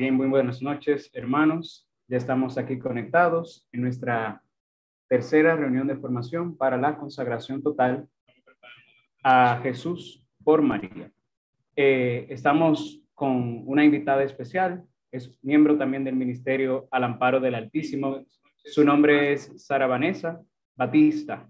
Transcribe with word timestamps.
Bien, 0.00 0.14
muy 0.14 0.28
buenas 0.28 0.62
noches, 0.62 1.10
hermanos. 1.12 1.86
Ya 2.08 2.16
estamos 2.16 2.56
aquí 2.56 2.78
conectados 2.78 3.68
en 3.70 3.82
nuestra 3.82 4.42
tercera 5.10 5.54
reunión 5.56 5.86
de 5.88 5.96
formación 5.98 6.56
para 6.56 6.78
la 6.78 6.96
consagración 6.96 7.62
total 7.62 8.08
a 9.22 9.60
Jesús 9.62 10.26
por 10.42 10.62
María. 10.62 11.12
Eh, 11.76 12.24
estamos 12.30 13.02
con 13.12 13.62
una 13.66 13.84
invitada 13.84 14.22
especial, 14.22 14.82
es 15.12 15.36
miembro 15.42 15.76
también 15.76 16.02
del 16.04 16.16
Ministerio 16.16 16.88
al 16.90 17.04
Amparo 17.04 17.38
del 17.38 17.56
Altísimo. 17.56 18.24
Su 18.64 18.82
nombre 18.82 19.34
es 19.34 19.52
Sara 19.62 19.86
Vanessa 19.86 20.40
Batista. 20.76 21.46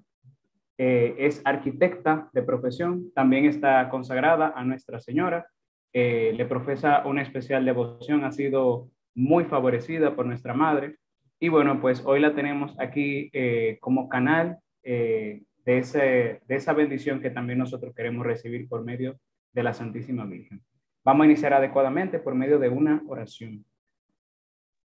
Eh, 0.76 1.14
es 1.18 1.40
arquitecta 1.44 2.28
de 2.32 2.42
profesión, 2.42 3.12
también 3.14 3.44
está 3.44 3.88
consagrada 3.88 4.54
a 4.56 4.64
Nuestra 4.64 4.98
Señora 4.98 5.46
eh, 5.92 6.32
le 6.36 6.46
profesa 6.46 7.02
una 7.06 7.22
especial 7.22 7.64
devoción, 7.64 8.24
ha 8.24 8.32
sido 8.32 8.90
muy 9.14 9.44
favorecida 9.44 10.14
por 10.14 10.26
nuestra 10.26 10.54
madre. 10.54 10.96
Y 11.40 11.48
bueno, 11.48 11.80
pues 11.80 12.02
hoy 12.04 12.20
la 12.20 12.34
tenemos 12.34 12.78
aquí 12.78 13.30
eh, 13.32 13.78
como 13.80 14.08
canal 14.08 14.58
eh, 14.82 15.42
de, 15.64 15.78
ese, 15.78 16.40
de 16.46 16.54
esa 16.54 16.72
bendición 16.72 17.20
que 17.20 17.30
también 17.30 17.58
nosotros 17.58 17.94
queremos 17.94 18.24
recibir 18.24 18.68
por 18.68 18.84
medio 18.84 19.18
de 19.52 19.62
la 19.62 19.74
Santísima 19.74 20.24
Virgen. 20.26 20.62
Vamos 21.02 21.24
a 21.24 21.26
iniciar 21.26 21.54
adecuadamente 21.54 22.18
por 22.18 22.34
medio 22.34 22.58
de 22.58 22.68
una 22.68 23.02
oración. 23.08 23.64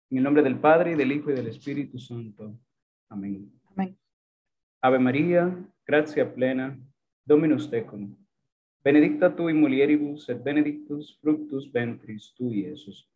En 0.09 0.19
el 0.19 0.23
nombre 0.23 0.43
del 0.43 0.59
Padre, 0.59 0.93
y 0.93 0.95
del 0.95 1.11
Hijo, 1.11 1.31
y 1.31 1.35
del 1.35 1.49
Espíritu 1.49 1.99
Santo. 1.99 2.57
Amén. 3.09 3.51
Amén. 3.75 3.99
Ave 4.81 5.01
María, 5.01 5.53
gracia 5.85 6.33
plena, 6.33 6.79
Dominus 7.25 7.69
tecum 7.69 8.17
benedicta 8.87 9.35
tu 9.35 9.49
in 9.49 9.59
mulieribus 9.59 10.29
et 10.29 10.45
benedictus 10.45 11.19
fructus 11.21 11.73
ventris 11.73 12.33
tui, 12.37 12.61
Iesus. 12.61 13.09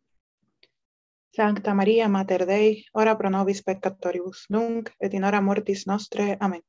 Sancta 1.31 1.73
María, 1.73 2.09
Mater 2.09 2.45
Dei, 2.45 2.83
ora 2.91 3.15
pro 3.17 3.29
nobis 3.29 3.63
peccatoribus, 3.63 4.49
nunc 4.49 4.89
et 4.99 5.13
in 5.13 5.23
hora 5.23 5.39
mortis 5.39 5.87
nostre. 5.87 6.35
Amén. 6.41 6.61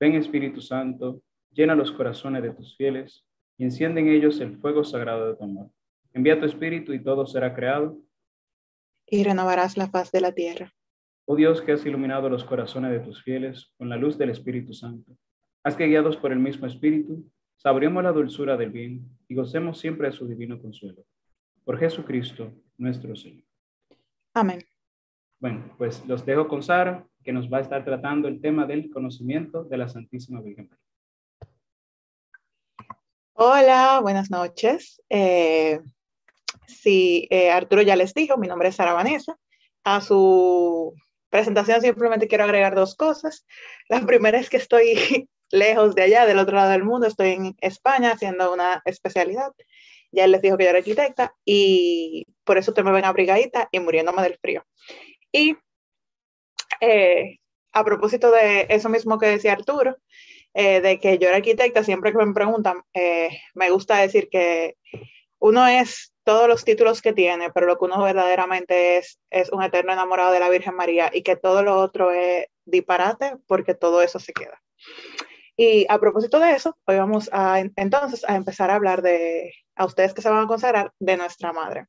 Ven 0.00 0.14
Espíritu 0.14 0.62
Santo, 0.62 1.20
llena 1.52 1.74
los 1.74 1.92
corazones 1.92 2.42
de 2.42 2.54
tus 2.54 2.74
fieles 2.78 3.26
y 3.58 3.64
enciende 3.64 4.00
en 4.00 4.08
ellos 4.08 4.40
el 4.40 4.56
fuego 4.56 4.82
sagrado 4.82 5.28
de 5.28 5.36
tu 5.36 5.44
amor. 5.44 5.70
Envía 6.14 6.40
tu 6.40 6.46
Espíritu 6.46 6.94
y 6.94 7.02
todo 7.02 7.26
será 7.26 7.54
creado. 7.54 8.00
Y 9.06 9.22
renovarás 9.22 9.76
la 9.76 9.90
faz 9.90 10.10
de 10.12 10.22
la 10.22 10.32
tierra. 10.32 10.72
Oh 11.26 11.36
Dios 11.36 11.60
que 11.60 11.72
has 11.72 11.84
iluminado 11.84 12.30
los 12.30 12.44
corazones 12.44 12.90
de 12.90 13.00
tus 13.00 13.22
fieles 13.22 13.70
con 13.76 13.90
la 13.90 13.96
luz 13.96 14.16
del 14.16 14.30
Espíritu 14.30 14.72
Santo 14.72 15.18
Haz 15.64 15.76
que 15.76 15.86
guiados 15.86 16.16
por 16.16 16.32
el 16.32 16.38
mismo 16.38 16.66
Espíritu, 16.66 17.28
sabremos 17.56 18.02
la 18.02 18.12
dulzura 18.12 18.56
del 18.56 18.70
bien 18.70 19.08
y 19.28 19.34
gocemos 19.34 19.78
siempre 19.78 20.08
de 20.08 20.12
su 20.12 20.26
divino 20.26 20.60
consuelo. 20.60 21.04
Por 21.64 21.78
Jesucristo, 21.78 22.52
nuestro 22.76 23.14
Señor. 23.16 23.44
Amén. 24.34 24.64
Bueno, 25.40 25.74
pues 25.76 26.04
los 26.06 26.24
dejo 26.24 26.48
con 26.48 26.62
Sara, 26.62 27.06
que 27.22 27.32
nos 27.32 27.52
va 27.52 27.58
a 27.58 27.60
estar 27.60 27.84
tratando 27.84 28.28
el 28.28 28.40
tema 28.40 28.66
del 28.66 28.90
conocimiento 28.90 29.64
de 29.64 29.76
la 29.78 29.88
Santísima 29.88 30.40
Virgen 30.40 30.68
María. 30.68 30.84
Hola, 33.34 34.00
buenas 34.00 34.30
noches. 34.30 35.02
Eh, 35.08 35.80
sí, 36.66 37.28
eh, 37.30 37.50
Arturo 37.50 37.82
ya 37.82 37.94
les 37.94 38.14
dijo, 38.14 38.36
mi 38.36 38.48
nombre 38.48 38.68
es 38.68 38.76
Sara 38.76 38.94
Vanessa. 38.94 39.38
A 39.84 40.00
su 40.00 40.94
presentación 41.30 41.80
simplemente 41.80 42.26
quiero 42.26 42.44
agregar 42.44 42.74
dos 42.74 42.94
cosas. 42.94 43.46
La 43.88 44.00
primera 44.04 44.38
es 44.38 44.50
que 44.50 44.56
estoy 44.56 45.28
lejos 45.50 45.94
de 45.94 46.02
allá, 46.02 46.26
del 46.26 46.38
otro 46.38 46.56
lado 46.56 46.70
del 46.70 46.84
mundo. 46.84 47.06
Estoy 47.06 47.30
en 47.30 47.56
España 47.60 48.12
haciendo 48.12 48.52
una 48.52 48.82
especialidad. 48.84 49.52
Ya 50.10 50.24
él 50.24 50.32
les 50.32 50.42
dijo 50.42 50.56
que 50.56 50.64
yo 50.64 50.70
era 50.70 50.78
arquitecta 50.78 51.34
y 51.44 52.26
por 52.44 52.58
eso 52.58 52.72
te 52.72 52.82
me 52.82 52.92
ven 52.92 53.04
abrigadita 53.04 53.68
y 53.70 53.80
muriéndome 53.80 54.22
del 54.22 54.38
frío. 54.38 54.64
Y 55.32 55.56
eh, 56.80 57.38
a 57.72 57.84
propósito 57.84 58.30
de 58.30 58.66
eso 58.70 58.88
mismo 58.88 59.18
que 59.18 59.26
decía 59.26 59.52
Arturo, 59.52 59.96
eh, 60.54 60.80
de 60.80 60.98
que 60.98 61.18
yo 61.18 61.28
era 61.28 61.36
arquitecta, 61.36 61.84
siempre 61.84 62.12
que 62.12 62.24
me 62.24 62.32
preguntan, 62.32 62.82
eh, 62.94 63.28
me 63.54 63.70
gusta 63.70 63.98
decir 63.98 64.28
que 64.30 64.76
uno 65.38 65.66
es 65.66 66.12
todos 66.24 66.48
los 66.48 66.64
títulos 66.64 67.00
que 67.02 67.12
tiene, 67.12 67.50
pero 67.50 67.66
lo 67.66 67.78
que 67.78 67.84
uno 67.84 68.02
verdaderamente 68.02 68.98
es 68.98 69.18
es 69.30 69.50
un 69.50 69.62
eterno 69.62 69.92
enamorado 69.92 70.32
de 70.32 70.40
la 70.40 70.48
Virgen 70.48 70.74
María 70.74 71.10
y 71.12 71.22
que 71.22 71.36
todo 71.36 71.62
lo 71.62 71.78
otro 71.78 72.10
es 72.10 72.46
disparate 72.64 73.36
porque 73.46 73.74
todo 73.74 74.02
eso 74.02 74.18
se 74.18 74.32
queda. 74.32 74.60
Y 75.60 75.86
a 75.88 75.98
propósito 75.98 76.38
de 76.38 76.52
eso, 76.52 76.78
hoy 76.84 76.98
vamos 76.98 77.28
a 77.32 77.58
entonces 77.58 78.24
a 78.28 78.36
empezar 78.36 78.70
a 78.70 78.76
hablar 78.76 79.02
de, 79.02 79.52
a 79.74 79.86
ustedes 79.86 80.14
que 80.14 80.22
se 80.22 80.30
van 80.30 80.44
a 80.44 80.46
consagrar, 80.46 80.92
de 81.00 81.16
nuestra 81.16 81.52
madre. 81.52 81.86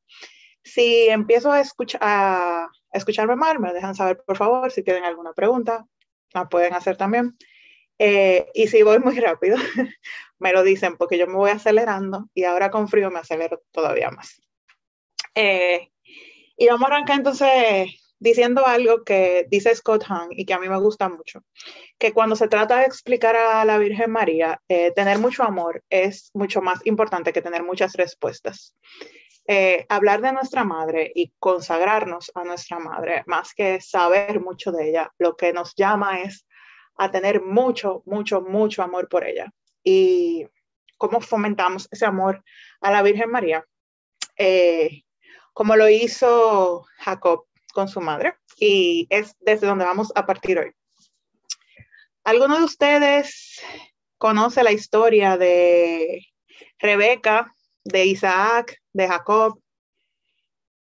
Si 0.64 1.08
empiezo 1.08 1.52
a, 1.52 1.60
escuchar, 1.60 2.02
a 2.02 2.68
escucharme 2.92 3.36
mal, 3.36 3.60
me 3.60 3.72
dejan 3.72 3.94
saber, 3.94 4.24
por 4.26 4.36
favor, 4.36 4.72
si 4.72 4.82
tienen 4.82 5.04
alguna 5.04 5.34
pregunta, 5.34 5.86
la 6.34 6.48
pueden 6.48 6.74
hacer 6.74 6.96
también. 6.96 7.36
Eh, 7.96 8.48
y 8.54 8.66
si 8.66 8.82
voy 8.82 8.98
muy 8.98 9.20
rápido, 9.20 9.56
me 10.40 10.52
lo 10.52 10.64
dicen 10.64 10.96
porque 10.96 11.16
yo 11.16 11.28
me 11.28 11.34
voy 11.34 11.50
acelerando 11.50 12.28
y 12.34 12.42
ahora 12.42 12.72
con 12.72 12.88
frío 12.88 13.08
me 13.12 13.20
acelero 13.20 13.62
todavía 13.70 14.10
más. 14.10 14.42
Eh, 15.36 15.92
y 16.56 16.66
vamos 16.66 16.90
a 16.90 16.94
arrancar 16.94 17.18
entonces 17.18 18.09
diciendo 18.20 18.66
algo 18.66 19.02
que 19.02 19.46
dice 19.50 19.74
Scott 19.74 20.04
Hahn 20.08 20.28
y 20.30 20.44
que 20.44 20.54
a 20.54 20.58
mí 20.58 20.68
me 20.68 20.78
gusta 20.78 21.08
mucho, 21.08 21.42
que 21.98 22.12
cuando 22.12 22.36
se 22.36 22.48
trata 22.48 22.78
de 22.78 22.84
explicar 22.84 23.34
a 23.34 23.64
la 23.64 23.78
Virgen 23.78 24.10
María, 24.12 24.60
eh, 24.68 24.92
tener 24.94 25.18
mucho 25.18 25.42
amor 25.42 25.82
es 25.88 26.30
mucho 26.34 26.60
más 26.60 26.80
importante 26.84 27.32
que 27.32 27.42
tener 27.42 27.64
muchas 27.64 27.94
respuestas. 27.94 28.76
Eh, 29.46 29.86
hablar 29.88 30.20
de 30.20 30.32
nuestra 30.32 30.64
madre 30.64 31.10
y 31.14 31.32
consagrarnos 31.38 32.30
a 32.34 32.44
nuestra 32.44 32.78
madre, 32.78 33.24
más 33.26 33.54
que 33.54 33.80
saber 33.80 34.40
mucho 34.40 34.70
de 34.70 34.90
ella, 34.90 35.10
lo 35.18 35.34
que 35.34 35.52
nos 35.52 35.74
llama 35.74 36.20
es 36.20 36.46
a 36.96 37.10
tener 37.10 37.42
mucho, 37.42 38.02
mucho, 38.04 38.42
mucho 38.42 38.82
amor 38.82 39.08
por 39.08 39.26
ella. 39.26 39.50
Y 39.82 40.46
cómo 40.98 41.22
fomentamos 41.22 41.88
ese 41.90 42.04
amor 42.04 42.44
a 42.82 42.90
la 42.90 43.02
Virgen 43.02 43.30
María, 43.30 43.64
eh, 44.36 45.04
como 45.54 45.74
lo 45.74 45.88
hizo 45.88 46.84
Jacob 46.98 47.46
con 47.72 47.88
su 47.88 48.00
madre 48.00 48.34
y 48.58 49.06
es 49.10 49.34
desde 49.40 49.66
donde 49.66 49.84
vamos 49.84 50.12
a 50.14 50.26
partir 50.26 50.58
hoy. 50.58 50.72
¿Alguno 52.24 52.58
de 52.58 52.64
ustedes 52.64 53.60
conoce 54.18 54.62
la 54.62 54.72
historia 54.72 55.36
de 55.36 56.26
Rebeca, 56.78 57.52
de 57.84 58.04
Isaac, 58.04 58.80
de 58.92 59.08
Jacob? 59.08 59.60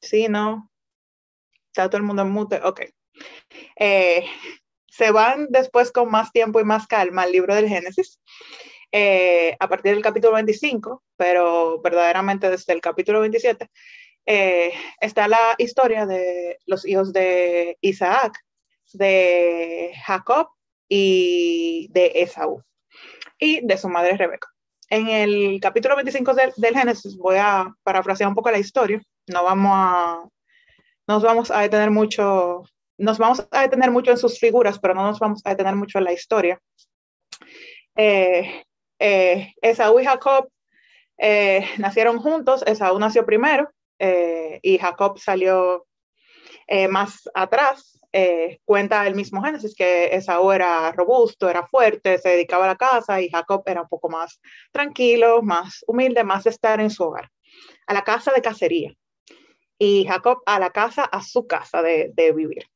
Sí, 0.00 0.28
¿no? 0.28 0.70
¿Está 1.68 1.88
todo 1.88 1.96
el 1.98 2.02
mundo 2.02 2.22
en 2.22 2.30
mute? 2.30 2.60
Ok. 2.62 2.82
Eh, 3.76 4.26
se 4.88 5.10
van 5.10 5.46
después 5.48 5.90
con 5.90 6.10
más 6.10 6.32
tiempo 6.32 6.60
y 6.60 6.64
más 6.64 6.86
calma 6.86 7.22
al 7.22 7.32
libro 7.32 7.54
del 7.54 7.68
Génesis, 7.68 8.20
eh, 8.92 9.56
a 9.58 9.68
partir 9.68 9.94
del 9.94 10.02
capítulo 10.02 10.34
25, 10.34 11.02
pero 11.16 11.80
verdaderamente 11.80 12.50
desde 12.50 12.74
el 12.74 12.82
capítulo 12.82 13.20
27, 13.20 13.70
eh, 14.26 14.72
está 15.00 15.26
la 15.26 15.54
historia 15.58 16.06
de 16.06 16.58
los 16.66 16.86
hijos 16.86 17.12
de 17.12 17.76
Isaac, 17.80 18.38
de 18.92 19.92
Jacob 20.04 20.48
y 20.88 21.88
de 21.90 22.12
Esaú, 22.16 22.62
y 23.38 23.66
de 23.66 23.76
su 23.76 23.88
madre 23.88 24.16
Rebeca. 24.16 24.48
En 24.88 25.08
el 25.08 25.58
capítulo 25.60 25.96
25 25.96 26.34
del, 26.34 26.52
Génesis 26.74 27.16
voy 27.16 27.36
a 27.38 27.74
parafrasear 27.82 28.28
un 28.28 28.34
poco 28.34 28.50
la 28.50 28.58
historia, 28.58 29.00
no 29.26 29.44
vamos 29.44 29.72
a, 29.74 30.28
nos 31.08 31.22
vamos 31.22 31.50
a 31.50 31.60
detener 31.60 31.90
mucho, 31.90 32.62
nos 32.98 33.18
vamos 33.18 33.46
a 33.50 33.62
detener 33.62 33.90
mucho 33.90 34.10
en 34.10 34.18
sus 34.18 34.38
figuras, 34.38 34.78
pero 34.78 34.94
no 34.94 35.02
nos 35.04 35.18
vamos 35.18 35.40
a 35.44 35.50
detener 35.50 35.74
mucho 35.74 35.98
en 35.98 36.04
la 36.04 36.12
historia. 36.12 36.60
Eh, 37.96 38.62
eh, 38.98 39.52
Esaú 39.60 39.98
y 39.98 40.04
Jacob 40.04 40.48
nacieron 41.78 42.18
juntos, 42.18 42.62
Esaú 42.66 42.98
nació 42.98 43.24
primero, 43.24 43.70
eh, 43.98 44.58
y 44.62 44.78
Jacob 44.78 45.18
salió 45.18 45.86
eh, 46.66 46.88
más 46.88 47.28
atrás. 47.34 47.98
Eh, 48.14 48.58
cuenta 48.66 49.06
el 49.06 49.14
mismo 49.14 49.42
Génesis 49.42 49.74
que 49.74 50.14
Esaú 50.14 50.52
era 50.52 50.92
robusto, 50.92 51.48
era 51.48 51.66
fuerte, 51.66 52.18
se 52.18 52.28
dedicaba 52.28 52.64
a 52.64 52.68
la 52.68 52.76
casa 52.76 53.22
y 53.22 53.30
Jacob 53.30 53.62
era 53.64 53.82
un 53.82 53.88
poco 53.88 54.10
más 54.10 54.38
tranquilo, 54.70 55.40
más 55.40 55.82
humilde, 55.86 56.22
más 56.22 56.44
de 56.44 56.50
estar 56.50 56.78
en 56.80 56.90
su 56.90 57.04
hogar, 57.04 57.30
a 57.86 57.94
la 57.94 58.04
casa 58.04 58.30
de 58.32 58.42
cacería. 58.42 58.92
Y 59.78 60.04
Jacob 60.06 60.42
a 60.44 60.58
la 60.58 60.70
casa, 60.70 61.04
a 61.04 61.22
su 61.22 61.46
casa 61.46 61.80
de, 61.80 62.10
de 62.14 62.32
vivir. 62.32 62.66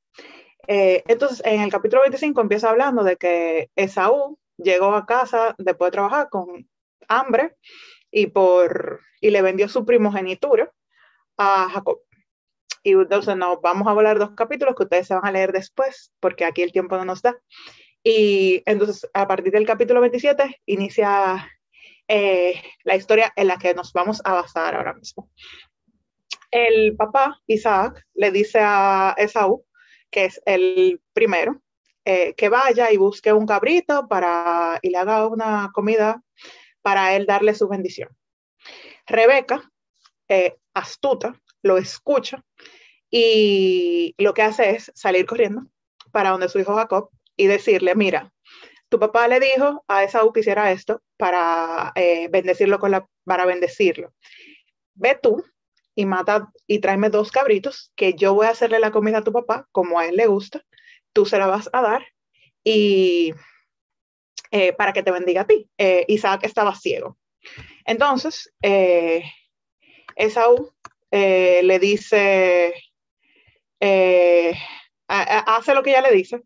entonces, 0.67 1.43
en 1.45 1.61
el 1.61 1.71
capítulo 1.71 2.03
25 2.03 2.41
empieza 2.41 2.71
hablando 2.71 3.05
de 3.05 3.17
que 3.17 3.71
Esaú 3.77 4.39
llegó 4.57 4.95
a 4.95 5.07
casa 5.07 5.55
después 5.59 5.89
de 5.89 5.93
trabajar 5.93 6.29
con 6.31 6.69
hambre 7.09 7.57
y, 8.11 8.29
por, 8.29 9.01
y 9.21 9.31
le 9.31 9.43
vendió 9.43 9.69
su 9.69 9.85
primogenitura 9.85 10.73
a 11.37 11.69
Jacob. 11.71 12.01
Y 12.83 12.93
entonces 12.93 13.37
nos 13.37 13.61
vamos 13.61 13.89
a 13.89 13.93
volar 13.93 14.19
dos 14.19 14.31
capítulos 14.37 14.75
que 14.77 14.85
ustedes 14.85 15.09
se 15.09 15.15
van 15.15 15.27
a 15.27 15.33
leer 15.33 15.53
después, 15.53 16.13
porque 16.21 16.45
aquí 16.45 16.63
el 16.63 16.73
tiempo 16.73 16.97
no 16.97 17.05
nos 17.05 17.23
da. 17.23 17.37
Y 18.05 18.63
entonces 18.67 19.09
a 19.13 19.27
partir 19.27 19.53
del 19.53 19.67
capítulo 19.67 20.01
27 20.01 20.63
inicia 20.67 21.51
eh, 22.09 22.63
la 22.85 22.95
historia 22.95 23.33
en 23.35 23.49
la 23.49 23.59
que 23.59 23.75
nos 23.75 23.93
vamos 23.93 24.23
a 24.25 24.35
basar 24.35 24.77
ahora 24.77 24.95
mismo. 24.95 25.29
el 26.53 26.97
papá, 26.97 27.41
Isaac, 27.49 28.07
le 28.15 28.31
dice 28.31 28.61
a 28.63 29.15
Esaú, 29.19 29.67
que 30.11 30.27
es 30.27 30.41
el 30.47 31.03
primero, 31.13 31.61
eh, 32.05 32.35
que 32.35 32.49
vaya 32.49 32.93
y 32.93 32.97
busque 32.97 33.33
un 33.33 33.47
cabrito 33.47 34.07
para, 34.09 34.79
y 34.81 34.91
le 34.91 34.99
haga 34.99 35.27
una 35.27 35.71
comida 35.75 36.23
para 36.83 37.17
él 37.17 37.27
darle 37.27 37.55
su 37.55 37.67
bendición. 37.67 38.11
Rebeca, 39.07 39.73
eh, 40.29 40.57
astuta, 40.75 41.41
lo 41.63 41.79
escucha 41.79 42.45
y 43.11 44.15
lo 44.19 44.35
que 44.35 44.43
hace 44.43 44.71
es 44.71 44.93
salir 44.95 45.27
corriendo 45.27 45.67
para 46.13 46.31
donde 46.31 46.49
su 46.49 46.59
hijo 46.59 46.75
Jacob 46.75 47.11
y 47.37 47.47
decirle, 47.47 47.95
mira, 47.95 48.33
tu 48.89 48.99
papá 48.99 49.29
le 49.29 49.41
dijo 49.41 49.85
a 49.89 50.05
Esaú 50.05 50.33
que 50.33 50.41
hiciera 50.41 50.71
esto 50.73 51.03
para 51.17 51.93
eh, 51.95 52.29
bendecirlo 52.31 52.79
con 52.79 52.91
la, 52.93 53.07
para 53.25 53.45
bendecirlo. 53.45 54.13
Ve 54.95 55.19
tú 55.21 55.45
y 55.95 56.07
mata 56.07 56.53
y 56.67 56.79
tráeme 56.79 57.11
dos 57.11 57.33
cabritos 57.33 57.93
que 57.97 58.15
yo 58.15 58.35
voy 58.35 58.47
a 58.47 58.51
hacerle 58.51 58.79
la 58.79 58.93
comida 58.93 59.19
a 59.19 59.25
tu 59.25 59.33
papá 59.33 59.69
como 59.73 59.99
a 59.99 60.07
él 60.07 60.17
le 60.17 60.27
gusta. 60.27 60.63
Tú 61.13 61.27
se 61.27 61.39
la 61.39 61.47
vas 61.47 61.69
a 61.73 61.83
dar 61.83 62.07
y 62.63 63.35
eh, 64.51 64.73
para 64.73 64.93
que 64.93 65.03
te 65.03 65.11
bendiga 65.11 65.43
a 65.43 65.47
ti. 65.47 65.69
Eh, 65.79 66.05
Isaac 66.09 66.45
estaba 66.45 66.75
ciego. 66.75 67.19
Entonces, 67.85 68.53
Esaú 70.17 70.73
le 71.13 71.79
dice, 71.79 72.75
hace 75.09 75.75
lo 75.75 75.83
que 75.83 75.91
ella 75.91 76.03
le 76.03 76.13
dice, 76.13 76.43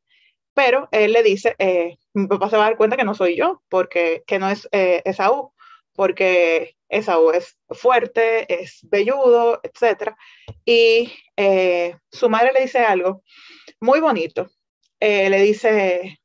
pero 0.55 0.89
él 0.93 1.13
le 1.13 1.23
dice, 1.23 1.55
eh, 1.59 1.97
mi 2.13 2.27
papá 2.27 2.51
se 2.51 2.57
va 2.57 2.67
a 2.67 2.69
dar 2.69 2.77
cuenta 2.77 2.97
que 2.97 3.05
no 3.05 3.15
soy 3.15 3.37
yo, 3.37 3.63
porque 3.69 4.23
que 4.27 4.39
no 4.39 4.51
es 4.51 4.69
eh, 4.73 5.03
Esaú, 5.05 5.53
porque 5.95 6.77
Esaú 6.89 7.31
es 7.31 7.57
fuerte, 7.71 8.53
es 8.63 8.81
velludo, 8.83 9.61
etc. 9.63 10.15
Y 10.65 11.13
eh, 11.37 11.97
su 12.11 12.29
madre 12.29 12.53
le 12.53 12.63
dice 12.63 12.81
algo 12.81 13.23
muy 13.81 14.01
bonito. 14.01 14.51
le 15.01 15.41
dice, 15.41 16.21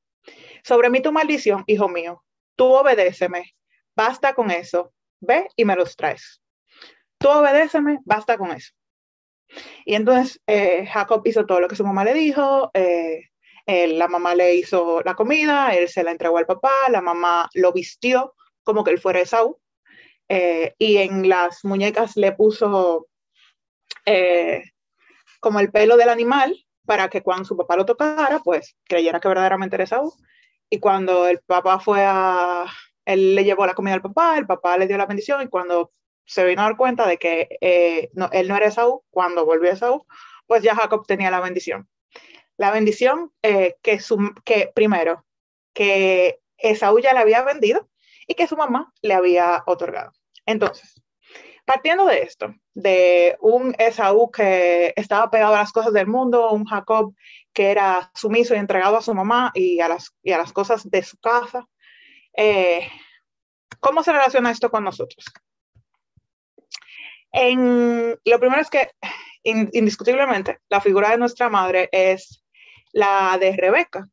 sobre 0.63 0.89
mí 0.89 1.01
tu 1.01 1.11
maldición, 1.11 1.63
hijo 1.67 1.87
mío, 1.87 2.23
tú 2.57 2.73
obedéceme, 2.73 3.55
basta 3.95 4.33
con 4.33 4.51
eso, 4.51 4.91
ve 5.21 5.47
y 5.55 5.63
me 5.65 5.75
los 5.75 5.95
traes. 5.95 6.41
Tú 7.17 7.29
obedéceme, 7.29 7.99
basta 8.05 8.37
con 8.37 8.51
eso. 8.51 8.73
Y 9.85 9.95
entonces 9.95 10.39
Jacob 10.47 11.21
hizo 11.25 11.45
todo 11.45 11.59
lo 11.59 11.67
que 11.67 11.75
su 11.75 11.85
mamá 11.85 12.03
le 12.03 12.13
dijo, 12.13 12.71
la 13.67 14.07
mamá 14.07 14.35
le 14.35 14.55
hizo 14.55 15.01
la 15.03 15.13
comida, 15.15 15.75
él 15.75 15.87
se 15.87 16.03
la 16.03 16.11
entregó 16.11 16.37
al 16.37 16.45
papá, 16.45 16.71
la 16.89 17.01
mamá 17.01 17.49
lo 17.53 17.71
vistió 17.71 18.33
como 18.63 18.83
que 18.83 18.91
él 18.91 18.99
fuera 18.99 19.21
Esaú, 19.21 19.59
eh, 20.27 20.73
y 20.77 20.97
en 20.97 21.29
las 21.29 21.63
muñecas 21.63 22.17
le 22.17 22.31
puso 22.31 23.07
eh, 24.05 24.63
como 25.39 25.59
el 25.59 25.71
pelo 25.71 25.97
del 25.97 26.09
animal 26.09 26.65
para 26.85 27.09
que 27.09 27.21
cuando 27.21 27.45
su 27.45 27.55
papá 27.55 27.77
lo 27.77 27.85
tocara, 27.85 28.41
pues 28.43 28.75
creyera 28.85 29.19
que 29.19 29.27
verdaderamente 29.27 29.75
era 29.75 29.85
Esaú. 29.85 30.13
Y 30.69 30.79
cuando 30.79 31.27
el 31.27 31.39
papá 31.45 31.79
fue 31.79 32.03
a, 32.03 32.65
él 33.05 33.35
le 33.35 33.43
llevó 33.43 33.65
la 33.65 33.75
comida 33.75 33.93
al 33.93 34.01
papá, 34.01 34.37
el 34.37 34.47
papá 34.47 34.77
le 34.77 34.87
dio 34.87 34.97
la 34.97 35.05
bendición 35.05 35.41
y 35.43 35.47
cuando 35.47 35.91
se 36.25 36.45
vino 36.45 36.61
a 36.61 36.65
dar 36.65 36.77
cuenta 36.77 37.07
de 37.07 37.17
que 37.17 37.57
eh, 37.61 38.09
él 38.31 38.47
no 38.47 38.57
era 38.57 38.67
Esaú, 38.67 39.03
cuando 39.09 39.45
volvió 39.45 39.71
Esaú, 39.71 40.05
pues 40.47 40.63
ya 40.63 40.75
Jacob 40.75 41.05
tenía 41.05 41.31
la 41.31 41.39
bendición. 41.39 41.87
La 42.57 42.71
bendición 42.71 43.31
eh, 43.41 43.75
que, 43.81 43.99
su, 43.99 44.33
que 44.43 44.71
primero, 44.73 45.25
que 45.73 46.39
Esaú 46.57 46.99
ya 46.99 47.13
le 47.13 47.19
había 47.19 47.43
vendido 47.43 47.89
y 48.27 48.35
que 48.35 48.47
su 48.47 48.55
mamá 48.55 48.93
le 49.01 49.13
había 49.13 49.63
otorgado. 49.65 50.11
Entonces, 50.45 51.01
partiendo 51.65 52.05
de 52.05 52.21
esto, 52.21 52.53
de 52.73 53.37
un 53.41 53.75
Esaú 53.77 54.31
que 54.31 54.93
estaba 54.95 55.29
pegado 55.29 55.55
a 55.55 55.59
las 55.59 55.71
cosas 55.71 55.93
del 55.93 56.07
mundo, 56.07 56.51
un 56.51 56.65
Jacob 56.65 57.13
que 57.53 57.71
era 57.71 58.11
sumiso 58.13 58.55
y 58.55 58.57
entregado 58.57 58.97
a 58.97 59.01
su 59.01 59.13
mamá 59.13 59.51
y 59.53 59.79
a 59.79 59.87
las, 59.87 60.15
y 60.23 60.31
a 60.31 60.37
las 60.37 60.53
cosas 60.53 60.89
de 60.89 61.03
su 61.03 61.17
casa, 61.17 61.67
eh, 62.37 62.87
¿cómo 63.79 64.03
se 64.03 64.11
relaciona 64.11 64.51
esto 64.51 64.69
con 64.69 64.83
nosotros? 64.83 65.25
Lo 67.35 68.39
primero 68.39 68.61
es 68.61 68.69
que 68.69 68.91
indiscutiblemente 69.43 70.59
la 70.69 70.81
figura 70.81 71.11
de 71.11 71.17
nuestra 71.17 71.49
madre 71.49 71.89
es 71.91 72.43
la 72.93 73.37
de 73.39 73.55
Rebeca, 73.55 74.07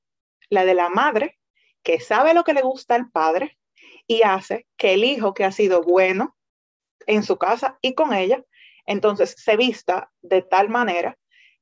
la 0.51 0.65
de 0.65 0.75
la 0.75 0.89
madre, 0.89 1.39
que 1.85 2.01
sabe 2.01 2.35
lo 2.35 2.43
que 2.45 2.53
le 2.53 2.63
gusta 2.63 2.97
al 2.97 3.11
padre 3.11 3.59
y 4.07 4.23
hace 4.23 4.67
que 4.77 4.95
el 4.95 5.05
hijo 5.05 5.35
que 5.35 5.45
ha 5.45 5.53
sido 5.53 5.83
bueno 5.83 6.37
en 7.07 7.23
su 7.23 7.39
casa 7.39 7.79
y 7.81 7.95
con 7.95 8.13
ella, 8.13 8.45
entonces 8.87 9.35
se 9.39 9.57
vista 9.57 10.11
de 10.21 10.43
tal 10.43 10.69
manera 10.69 11.17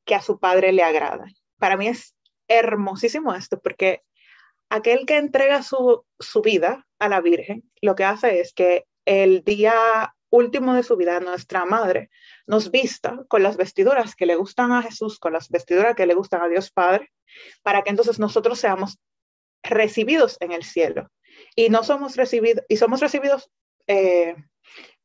que 0.04 0.14
a 0.14 0.22
su 0.22 0.38
padre 0.38 0.72
le 0.72 0.82
agrada. 0.82 1.26
Para 1.58 1.76
mí 1.76 1.88
es 1.88 2.16
hermosísimo 2.48 3.34
esto 3.34 3.60
porque 3.60 4.02
aquel 4.70 5.04
que 5.06 5.18
entrega 5.18 5.62
su, 5.62 6.04
su 6.18 6.40
vida 6.40 6.86
a 6.98 7.08
la 7.08 7.20
Virgen, 7.20 7.70
lo 7.82 7.94
que 7.94 8.04
hace 8.04 8.40
es 8.40 8.54
que 8.54 8.86
el 9.04 9.44
día 9.44 10.14
último 10.30 10.74
de 10.74 10.82
su 10.82 10.96
vida, 10.96 11.20
nuestra 11.20 11.64
madre 11.64 12.10
nos 12.46 12.70
vista 12.70 13.24
con 13.28 13.42
las 13.42 13.56
vestiduras 13.56 14.14
que 14.14 14.26
le 14.26 14.36
gustan 14.36 14.72
a 14.72 14.82
Jesús, 14.82 15.18
con 15.18 15.32
las 15.32 15.48
vestiduras 15.50 15.94
que 15.94 16.06
le 16.06 16.14
gustan 16.14 16.42
a 16.42 16.48
Dios 16.48 16.70
Padre, 16.70 17.12
para 17.62 17.82
que 17.82 17.90
entonces 17.90 18.18
nosotros 18.18 18.58
seamos 18.58 18.98
recibidos 19.62 20.36
en 20.40 20.52
el 20.52 20.64
cielo. 20.64 21.10
Y 21.54 21.68
no 21.68 21.82
somos 21.82 22.16
recibidos, 22.16 22.64
y 22.68 22.76
somos 22.76 23.00
recibidos 23.00 23.50
eh, 23.86 24.36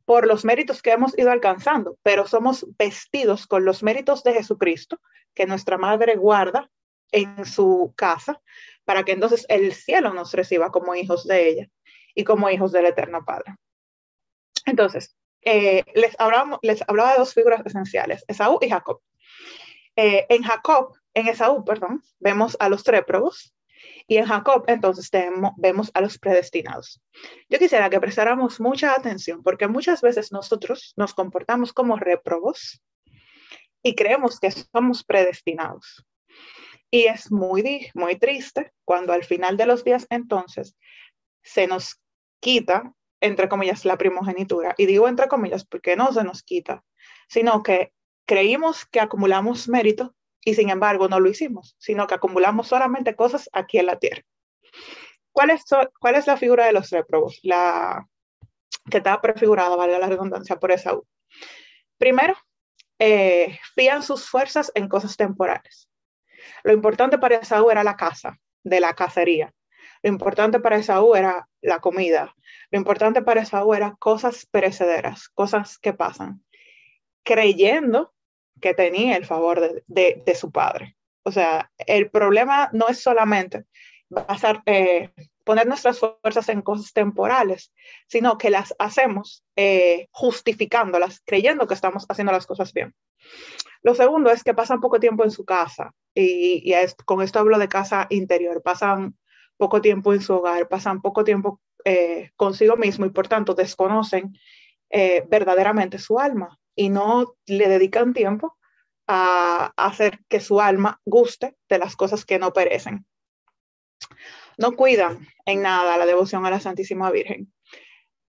por 0.05 0.27
los 0.27 0.45
méritos 0.45 0.81
que 0.81 0.91
hemos 0.91 1.17
ido 1.17 1.31
alcanzando, 1.31 1.97
pero 2.03 2.27
somos 2.27 2.65
vestidos 2.77 3.47
con 3.47 3.65
los 3.65 3.83
méritos 3.83 4.23
de 4.23 4.33
Jesucristo, 4.33 4.99
que 5.33 5.47
nuestra 5.47 5.77
madre 5.77 6.15
guarda 6.15 6.69
en 7.11 7.45
su 7.45 7.93
casa, 7.95 8.41
para 8.83 9.03
que 9.03 9.13
entonces 9.13 9.45
el 9.49 9.73
cielo 9.73 10.13
nos 10.13 10.33
reciba 10.33 10.71
como 10.71 10.95
hijos 10.95 11.25
de 11.25 11.49
ella 11.49 11.69
y 12.13 12.23
como 12.23 12.49
hijos 12.49 12.71
del 12.71 12.85
Eterno 12.85 13.25
Padre. 13.25 13.55
Entonces, 14.65 15.15
eh, 15.41 15.83
les, 15.93 16.19
hablaba, 16.19 16.59
les 16.61 16.83
hablaba 16.87 17.13
de 17.13 17.19
dos 17.19 17.33
figuras 17.33 17.61
esenciales, 17.65 18.25
Esaú 18.27 18.57
y 18.61 18.69
Jacob. 18.69 18.99
Eh, 19.95 20.25
en 20.29 20.43
Jacob, 20.43 20.93
en 21.13 21.27
Esaú, 21.27 21.63
perdón, 21.63 22.03
vemos 22.19 22.57
a 22.59 22.67
los 22.67 22.83
tréprobos 22.83 23.53
y 24.07 24.17
en 24.17 24.25
Jacob 24.25 24.65
entonces 24.67 25.09
vemos 25.57 25.91
a 25.93 26.01
los 26.01 26.17
predestinados. 26.17 27.01
Yo 27.49 27.59
quisiera 27.59 27.89
que 27.89 27.99
prestáramos 27.99 28.59
mucha 28.59 28.93
atención 28.93 29.41
porque 29.43 29.67
muchas 29.67 30.01
veces 30.01 30.31
nosotros 30.31 30.93
nos 30.97 31.13
comportamos 31.13 31.73
como 31.73 31.95
réprobos 31.95 32.81
y 33.81 33.95
creemos 33.95 34.39
que 34.39 34.51
somos 34.51 35.03
predestinados. 35.03 36.05
Y 36.91 37.05
es 37.05 37.31
muy, 37.31 37.89
muy 37.93 38.17
triste 38.17 38.73
cuando 38.83 39.13
al 39.13 39.23
final 39.23 39.57
de 39.57 39.65
los 39.65 39.83
días 39.83 40.07
entonces 40.09 40.75
se 41.43 41.67
nos 41.67 41.99
quita 42.39 42.93
entre 43.21 43.49
comillas, 43.49 43.85
la 43.85 43.97
primogenitura. 43.97 44.75
Y 44.77 44.85
digo 44.85 45.07
entre 45.07 45.27
comillas 45.27 45.65
porque 45.65 45.95
no 45.95 46.11
se 46.11 46.23
nos 46.23 46.43
quita, 46.43 46.83
sino 47.27 47.63
que 47.63 47.91
creímos 48.25 48.85
que 48.85 48.99
acumulamos 48.99 49.67
mérito 49.67 50.15
y 50.43 50.55
sin 50.55 50.69
embargo 50.69 51.07
no 51.07 51.19
lo 51.19 51.29
hicimos, 51.29 51.75
sino 51.79 52.07
que 52.07 52.15
acumulamos 52.15 52.67
solamente 52.67 53.15
cosas 53.15 53.49
aquí 53.53 53.79
en 53.79 53.87
la 53.87 53.97
tierra. 53.97 54.23
¿Cuál 55.31 55.49
es, 55.49 55.63
cuál 55.99 56.15
es 56.15 56.27
la 56.27 56.37
figura 56.37 56.65
de 56.65 56.71
los 56.71 56.89
réprobos? 56.91 57.39
La 57.43 58.07
que 58.89 58.97
está 58.97 59.19
prefigurada, 59.21 59.75
vale 59.75 59.97
la 59.99 60.07
redundancia, 60.07 60.57
por 60.57 60.71
Esaú. 60.71 61.05
Primero, 61.97 62.35
eh, 62.99 63.59
fían 63.73 64.03
sus 64.03 64.29
fuerzas 64.29 64.71
en 64.75 64.87
cosas 64.87 65.17
temporales. 65.17 65.89
Lo 66.63 66.71
importante 66.71 67.17
para 67.17 67.37
Esaú 67.37 67.69
era 67.69 67.83
la 67.83 67.97
casa, 67.97 68.39
de 68.63 68.79
la 68.79 68.93
cacería. 68.93 69.53
Lo 70.03 70.09
importante 70.09 70.59
para 70.59 70.77
Esaú 70.77 71.15
era 71.15 71.47
la 71.61 71.79
comida. 71.79 72.33
Lo 72.75 72.79
importante 72.79 73.21
para 73.21 73.43
Esaú 73.43 73.73
era 73.73 73.95
cosas 73.97 74.45
perecederas, 74.51 75.29
cosas 75.29 75.77
que 75.77 75.93
pasan, 75.93 76.43
creyendo 77.23 78.13
que 78.59 78.73
tenía 78.73 79.15
el 79.15 79.25
favor 79.25 79.81
de, 79.87 80.35
su 80.35 80.51
padre. 80.51 80.97
O 81.23 81.31
sea, 81.31 81.71
el 81.77 82.11
problema 82.11 82.69
no 82.73 82.89
es 82.89 83.01
solamente 83.01 83.63
basar, 84.09 84.61
eh, 84.65 85.09
poner 85.45 85.67
nuestras 85.67 85.99
fuerzas 85.99 86.49
en 86.49 86.61
cosas 86.61 86.91
temporales, 86.91 87.71
sino 88.09 88.37
que 88.37 88.49
las 88.49 88.75
hacemos 88.77 89.45
eh, 89.55 90.09
justificándolas, 90.11 91.21
creyendo 91.25 91.67
que 91.67 91.75
estamos 91.75 92.05
haciendo 92.09 92.33
las 92.33 92.45
cosas 92.45 92.73
bien. 92.73 92.93
Lo 93.83 93.95
segundo 93.95 94.31
es 94.31 94.43
que 94.43 94.53
pasan 94.53 94.81
poco 94.81 94.99
tiempo 94.99 95.23
en 95.23 95.31
su 95.31 95.45
casa, 95.45 95.93
y, 96.13 96.61
y 96.69 96.75
con 97.05 97.21
esto 97.21 97.39
hablo 97.39 97.57
de 97.57 97.69
casa 97.69 98.07
interior, 98.09 98.61
pasan 98.61 99.17
poco 99.55 99.79
tiempo 99.79 100.13
en 100.13 100.21
su 100.21 100.33
hogar, 100.33 100.67
pasan 100.67 101.01
poco 101.01 101.23
tiempo 101.23 101.61
eh, 101.87 102.31
consigo 102.35 102.77
mismo 102.77 103.05
y 103.05 103.11
por 103.11 103.27
tanto 103.27 103.53
desconocen 103.53 104.35
eh, 104.89 105.23
verdaderamente 105.27 105.99
su 105.99 106.17
alma 106.17 106.59
y 106.75 106.89
no 106.89 107.35
le 107.45 107.69
dedican 107.69 108.11
tiempo 108.11 108.57
a, 109.05 109.71
hacer 109.77 110.17
que 110.27 110.39
su 110.39 110.59
alma 110.59 110.99
guste 111.05 111.55
de 111.69 111.77
las 111.77 111.95
cosas 111.95 112.25
que 112.25 112.39
no 112.39 112.53
perecen. 112.53 113.05
No 114.57 114.71
cuidan 114.71 115.27
en 115.45 115.61
nada 115.61 115.95
la 115.97 116.07
devoción 116.07 116.43
a 116.47 116.49
la 116.49 116.59
Santísima 116.59 117.11
Virgen. 117.11 117.53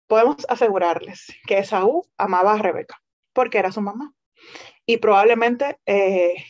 Podemos 0.07 0.45
asegurarles 0.51 1.27
que 1.47 1.57
Esaú 1.57 2.07
amaba 2.19 2.53
a 2.53 2.59
Rebeca 2.59 3.03
porque 3.33 3.57
era 3.57 3.73
su 3.73 3.81
mamá 3.81 4.13
Y 4.85 4.99
probablemente 4.99 5.79
eh, 5.87 6.45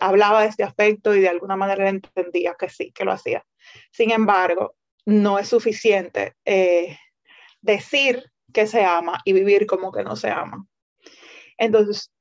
hablaba 0.00 0.42
de 0.42 0.48
este 0.48 0.64
afecto 0.64 1.14
y 1.14 1.20
de 1.20 1.30
alguna 1.30 1.56
manera 1.56 1.88
entendía 1.88 2.56
que 2.58 2.68
sí, 2.68 2.92
que 2.92 3.06
lo 3.06 3.12
hacía. 3.12 3.42
Sin 3.90 4.10
embargo, 4.10 4.76
no 5.04 5.38
es 5.38 5.48
suficiente 5.48 6.36
eh, 6.44 6.98
decir 7.60 8.30
que 8.52 8.66
se 8.66 8.84
ama 8.84 9.20
y 9.24 9.32
vivir 9.32 9.66
como 9.66 9.92
que 9.92 10.04
no 10.04 10.16
se 10.16 10.30
ama. 10.30 10.66
Entonces, 11.56 12.12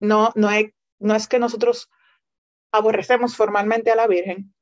no, 0.00 0.32
no, 0.34 0.50
no 0.98 1.14
es 1.14 1.28
que 1.28 1.38
nosotros 1.38 1.90
aborrecemos 2.72 3.36
formalmente 3.36 3.90
a 3.90 3.96
la 3.96 4.06
Virgen, 4.06 4.54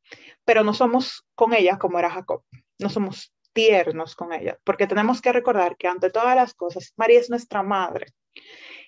pero 0.44 0.64
no 0.64 0.74
somos 0.74 1.26
con 1.34 1.54
ella 1.54 1.78
como 1.78 1.98
era 1.98 2.10
Jacob, 2.10 2.44
no 2.78 2.88
somos 2.88 3.32
tiernos 3.52 4.16
con 4.16 4.32
ella, 4.32 4.58
porque 4.64 4.86
tenemos 4.86 5.20
que 5.22 5.32
recordar 5.32 5.76
que 5.76 5.88
ante 5.88 6.10
todas 6.10 6.36
las 6.36 6.54
cosas, 6.54 6.92
María 6.96 7.20
es 7.20 7.30
nuestra 7.30 7.62
madre 7.62 8.06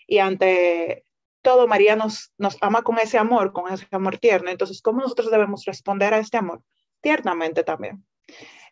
y 0.06 0.18
ante 0.18 1.04
todo, 1.46 1.68
María 1.68 1.94
nos, 1.94 2.32
nos 2.38 2.58
ama 2.60 2.82
con 2.82 2.98
ese 2.98 3.18
amor, 3.18 3.52
con 3.52 3.72
ese 3.72 3.86
amor 3.92 4.18
tierno. 4.18 4.50
Entonces, 4.50 4.82
¿cómo 4.82 5.00
nosotros 5.00 5.30
debemos 5.30 5.64
responder 5.64 6.12
a 6.12 6.18
este 6.18 6.38
amor? 6.38 6.60
Tiernamente 7.00 7.62
también, 7.62 8.04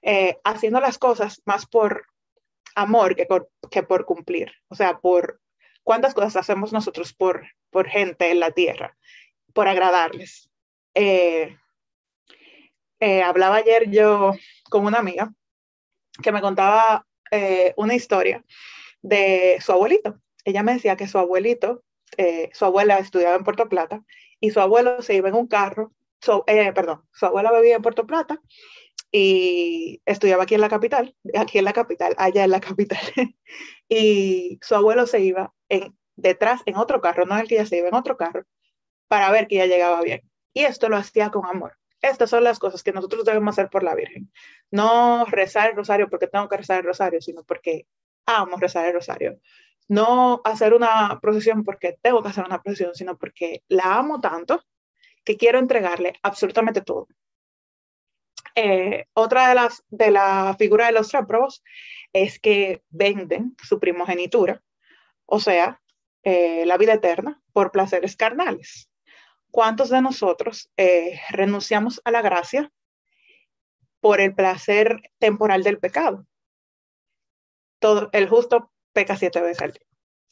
eh, 0.02 0.38
haciendo 0.42 0.80
las 0.80 0.98
cosas 0.98 1.40
más 1.44 1.66
por 1.66 2.04
amor 2.74 3.14
que 3.14 3.26
por, 3.26 4.04
cumplir, 4.04 4.50
o 4.66 4.74
sea, 4.74 4.98
por 4.98 5.40
cuántas 5.84 6.14
cosas 6.14 6.34
hacemos 6.34 6.72
nosotros 6.72 7.14
por, 7.14 7.46
por 7.70 7.86
gente 7.86 8.32
en 8.32 8.40
la 8.40 8.50
tierra, 8.50 8.96
por 9.52 9.68
agradarles. 9.68 10.50
Eh, 10.94 11.56
eh, 12.98 13.22
hablaba 13.22 13.54
ayer 13.54 13.88
yo 13.88 14.32
con 14.68 14.84
una 14.84 14.98
amiga 14.98 15.32
que 16.20 16.32
me 16.32 16.40
contaba 16.40 17.06
una 17.76 17.94
historia 17.94 18.44
de 19.02 19.58
su 19.60 19.70
abuelito. 19.70 20.20
Ella 20.44 20.62
me 20.62 20.74
decía 20.74 20.96
que 20.96 21.08
su 21.08 21.18
abuelito, 21.18 21.84
su 22.52 22.64
abuela 22.64 22.98
estudiaba 22.98 23.36
en 23.36 23.44
Puerto 23.44 23.68
Plata 23.68 24.02
y 24.40 24.50
su 24.50 24.60
abuelo 24.60 25.02
se 25.02 25.14
iba 25.14 25.28
en 25.28 25.34
un 25.34 25.46
carro, 25.46 25.92
perdón, 26.74 27.02
su 27.12 27.26
abuela 27.26 27.52
vivía 27.52 27.76
en 27.76 27.82
Puerto 27.82 28.06
Plata 28.06 28.40
y 29.10 30.02
estudiaba 30.06 30.42
aquí 30.42 30.54
en 30.54 30.60
la 30.60 30.68
capital, 30.68 31.14
aquí 31.38 31.58
en 31.58 31.64
la 31.64 31.72
capital, 31.72 32.14
allá 32.18 32.44
en 32.44 32.50
la 32.50 32.60
capital. 32.60 32.98
y 33.88 34.58
su 34.60 34.74
abuelo 34.74 35.06
se 35.06 35.20
iba 35.20 35.52
en, 35.68 35.96
detrás 36.16 36.62
en 36.66 36.76
otro 36.76 37.00
carro, 37.00 37.24
no 37.24 37.38
el 37.38 37.46
que 37.46 37.54
ella 37.54 37.66
se 37.66 37.78
iba 37.78 37.88
en 37.88 37.94
otro 37.94 38.16
carro, 38.16 38.44
para 39.08 39.30
ver 39.30 39.46
que 39.46 39.56
ella 39.56 39.66
llegaba 39.66 40.02
bien. 40.02 40.22
Y 40.52 40.64
esto 40.64 40.88
lo 40.88 40.96
hacía 40.96 41.30
con 41.30 41.46
amor. 41.46 41.78
Estas 42.00 42.28
son 42.28 42.44
las 42.44 42.58
cosas 42.58 42.82
que 42.82 42.92
nosotros 42.92 43.24
debemos 43.24 43.54
hacer 43.54 43.70
por 43.70 43.82
la 43.82 43.94
Virgen. 43.94 44.30
No 44.70 45.24
rezar 45.26 45.70
el 45.70 45.76
rosario 45.76 46.10
porque 46.10 46.26
tengo 46.26 46.48
que 46.48 46.56
rezar 46.56 46.78
el 46.78 46.84
rosario, 46.84 47.20
sino 47.20 47.44
porque 47.44 47.86
amo 48.26 48.56
rezar 48.56 48.86
el 48.86 48.94
rosario. 48.94 49.38
No 49.88 50.40
hacer 50.44 50.74
una 50.74 51.18
procesión 51.20 51.64
porque 51.64 51.98
tengo 52.00 52.22
que 52.22 52.28
hacer 52.28 52.44
una 52.44 52.62
procesión, 52.62 52.94
sino 52.94 53.18
porque 53.18 53.62
la 53.68 53.96
amo 53.96 54.20
tanto 54.20 54.64
que 55.24 55.36
quiero 55.36 55.58
entregarle 55.58 56.14
absolutamente 56.22 56.80
todo. 56.80 57.08
Eh, 58.54 59.06
otra 59.14 59.48
de 59.48 59.54
las 59.56 59.82
de 59.88 60.10
la 60.10 60.54
figura 60.58 60.86
de 60.86 60.92
los 60.92 61.10
réprobos 61.12 61.62
es 62.12 62.38
que 62.38 62.82
venden 62.90 63.56
su 63.62 63.80
primogenitura, 63.80 64.62
o 65.26 65.40
sea, 65.40 65.80
eh, 66.22 66.64
la 66.64 66.78
vida 66.78 66.94
eterna, 66.94 67.42
por 67.52 67.72
placeres 67.72 68.16
carnales. 68.16 68.88
¿Cuántos 69.50 69.88
de 69.90 70.00
nosotros 70.00 70.70
eh, 70.76 71.20
renunciamos 71.30 72.00
a 72.04 72.10
la 72.10 72.22
gracia 72.22 72.72
por 74.00 74.20
el 74.20 74.34
placer 74.34 75.10
temporal 75.18 75.62
del 75.62 75.78
pecado? 75.78 76.26
Todo, 77.80 78.08
el 78.12 78.28
justo 78.28 78.72
peca 78.94 79.16
siete 79.16 79.42
veces 79.42 79.62
al 79.62 79.72
día. 79.72 79.86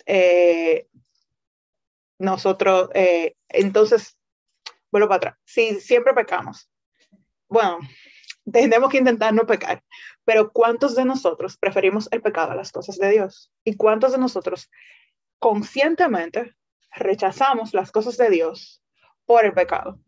Eh, 0.07 0.87
nosotros, 2.19 2.89
eh, 2.95 3.35
entonces, 3.51 4.17
vuelvo 4.91 5.09
para 5.09 5.17
atrás. 5.17 5.37
Si 5.45 5.81
siempre 5.81 6.15
pecamos, 6.15 6.71
bueno, 7.49 7.81
tenemos 8.51 8.91
que 8.91 8.99
intentar 8.99 9.35
no 9.35 9.47
pecar, 9.47 9.83
pero 10.25 10.51
¿cuántos 10.51 10.95
de 10.95 11.05
nosotros 11.05 11.59
preferimos 11.59 12.09
el 12.11 12.23
pecado 12.23 12.53
a 12.53 12.57
las 12.57 12.73
cosas 12.73 12.97
de 12.97 13.11
Dios? 13.11 13.53
¿Y 13.65 13.77
cuántos 13.77 14.13
de 14.13 14.19
nosotros 14.19 14.71
conscientemente 15.39 16.55
rechazamos 16.93 17.75
las 17.75 17.91
cosas 17.91 18.17
de 18.17 18.31
Dios 18.31 18.83
por 19.27 19.45
el 19.45 19.53
pecado. 19.53 19.99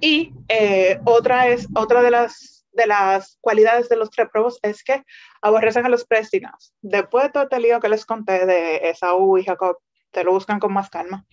Y 0.00 0.32
eh, 0.48 1.00
otra, 1.04 1.48
es, 1.48 1.66
otra 1.74 2.02
de, 2.02 2.10
las, 2.10 2.61
de 2.72 2.86
las 2.86 3.38
cualidades 3.40 3.88
de 3.88 3.96
los 3.96 4.14
reprobos 4.16 4.58
es 4.62 4.82
que 4.82 5.04
aborrecen 5.40 5.86
a 5.86 5.88
los 5.88 6.04
predestinados. 6.04 6.74
Después 6.80 7.24
de 7.24 7.30
todo 7.30 7.42
este 7.44 7.60
lío 7.60 7.80
que 7.80 7.88
les 7.88 8.04
conté 8.04 8.46
de 8.46 8.88
Esaú 8.88 9.38
y 9.38 9.44
Jacob, 9.44 9.78
te 10.10 10.24
lo 10.24 10.32
buscan 10.32 10.58
con 10.58 10.72
más 10.72 10.90
calma. 10.90 11.26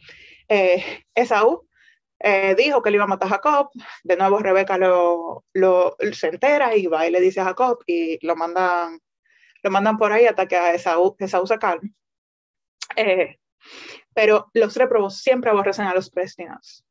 Eh, 0.48 1.04
Esaú 1.16 1.68
eh, 2.20 2.56
dijo 2.56 2.82
que 2.82 2.92
le 2.92 2.98
iba 2.98 3.06
a 3.06 3.08
matar 3.08 3.28
a 3.28 3.32
Jacob. 3.32 3.70
De 4.04 4.18
nuevo 4.18 4.40
Rebeca 4.40 4.78
lo, 4.78 5.46
lo, 5.54 5.96
se 6.12 6.28
entera 6.28 6.76
y 6.76 6.88
va 6.88 7.08
y 7.08 7.12
le 7.12 7.22
dice 7.22 7.42
a 7.42 7.46
Jacob 7.46 7.80
y 7.86 8.26
lo 8.26 8.36
mandan, 8.36 9.00
lo 9.64 9.72
mandan 9.72 9.98
por 9.98 10.12
ahí 10.12 10.26
hasta 10.26 10.48
que 10.48 10.58
a 10.58 10.74
Esaú, 10.74 11.16
Esaú 11.20 11.48
se 11.48 11.58
calme. 11.58 11.94
Pero 14.14 14.50
los 14.54 14.76
reprobos 14.76 15.22
siempre 15.22 15.50
aborrecen 15.50 15.86
a 15.86 15.94
los 15.94 16.10
predestinados. 16.10 16.84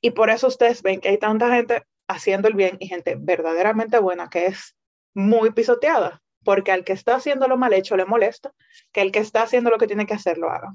Y 0.00 0.10
por 0.10 0.30
eso 0.30 0.48
ustedes 0.48 0.82
ven 0.82 1.00
que 1.00 1.10
hay 1.10 1.18
tanta 1.18 1.54
gente 1.54 1.84
haciendo 2.12 2.48
el 2.48 2.54
bien 2.54 2.76
y 2.80 2.88
gente 2.88 3.16
verdaderamente 3.18 3.98
buena 3.98 4.28
que 4.30 4.46
es 4.46 4.76
muy 5.14 5.52
pisoteada, 5.52 6.22
porque 6.44 6.72
al 6.72 6.84
que 6.84 6.92
está 6.92 7.16
haciendo 7.16 7.48
lo 7.48 7.56
mal 7.56 7.72
hecho 7.72 7.96
le 7.96 8.04
molesta 8.04 8.52
que 8.92 9.02
el 9.02 9.12
que 9.12 9.18
está 9.18 9.42
haciendo 9.42 9.70
lo 9.70 9.78
que 9.78 9.86
tiene 9.86 10.06
que 10.06 10.14
hacer 10.14 10.38
lo 10.38 10.50
haga. 10.50 10.74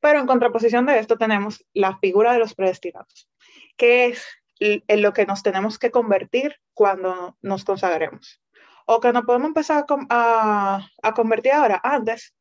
Pero 0.00 0.18
en 0.18 0.26
contraposición 0.26 0.86
de 0.86 0.98
esto 0.98 1.16
tenemos 1.16 1.64
la 1.72 1.98
figura 1.98 2.32
de 2.32 2.38
los 2.38 2.54
predestinados, 2.54 3.28
que 3.76 4.06
es 4.06 4.26
en 4.58 5.02
lo 5.02 5.12
que 5.12 5.26
nos 5.26 5.42
tenemos 5.42 5.78
que 5.78 5.90
convertir 5.90 6.56
cuando 6.72 7.36
nos 7.42 7.64
consagremos. 7.64 8.40
O 8.86 9.00
que 9.00 9.12
no 9.12 9.24
podemos 9.24 9.48
empezar 9.48 9.84
a, 10.08 10.88
a 11.02 11.14
convertir 11.14 11.52
ahora. 11.52 11.80
Antes 11.82 12.34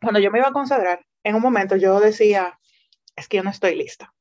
cuando 0.00 0.20
yo 0.20 0.30
me 0.30 0.38
iba 0.38 0.48
a 0.48 0.52
consagrar, 0.52 1.04
en 1.22 1.34
un 1.34 1.42
momento 1.42 1.76
yo 1.76 1.98
decía, 2.00 2.58
es 3.16 3.28
que 3.28 3.38
yo 3.38 3.42
no 3.42 3.50
estoy 3.50 3.74
lista, 3.74 4.12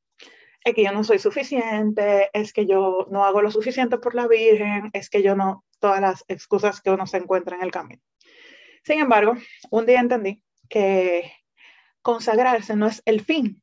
es 0.63 0.73
que 0.73 0.83
yo 0.83 0.91
no 0.91 1.03
soy 1.03 1.19
suficiente, 1.19 2.29
es 2.33 2.53
que 2.53 2.65
yo 2.65 3.07
no 3.09 3.25
hago 3.25 3.41
lo 3.41 3.51
suficiente 3.51 3.97
por 3.97 4.15
la 4.15 4.27
Virgen, 4.27 4.89
es 4.93 5.09
que 5.09 5.21
yo 5.21 5.35
no, 5.35 5.65
todas 5.79 5.99
las 5.99 6.23
excusas 6.27 6.81
que 6.81 6.91
uno 6.91 7.05
se 7.05 7.17
encuentra 7.17 7.57
en 7.57 7.63
el 7.63 7.71
camino. 7.71 8.01
Sin 8.83 8.99
embargo, 8.99 9.33
un 9.69 9.85
día 9.85 9.99
entendí 9.99 10.41
que 10.69 11.31
consagrarse 12.01 12.75
no 12.75 12.87
es 12.87 13.01
el 13.05 13.21
fin, 13.21 13.61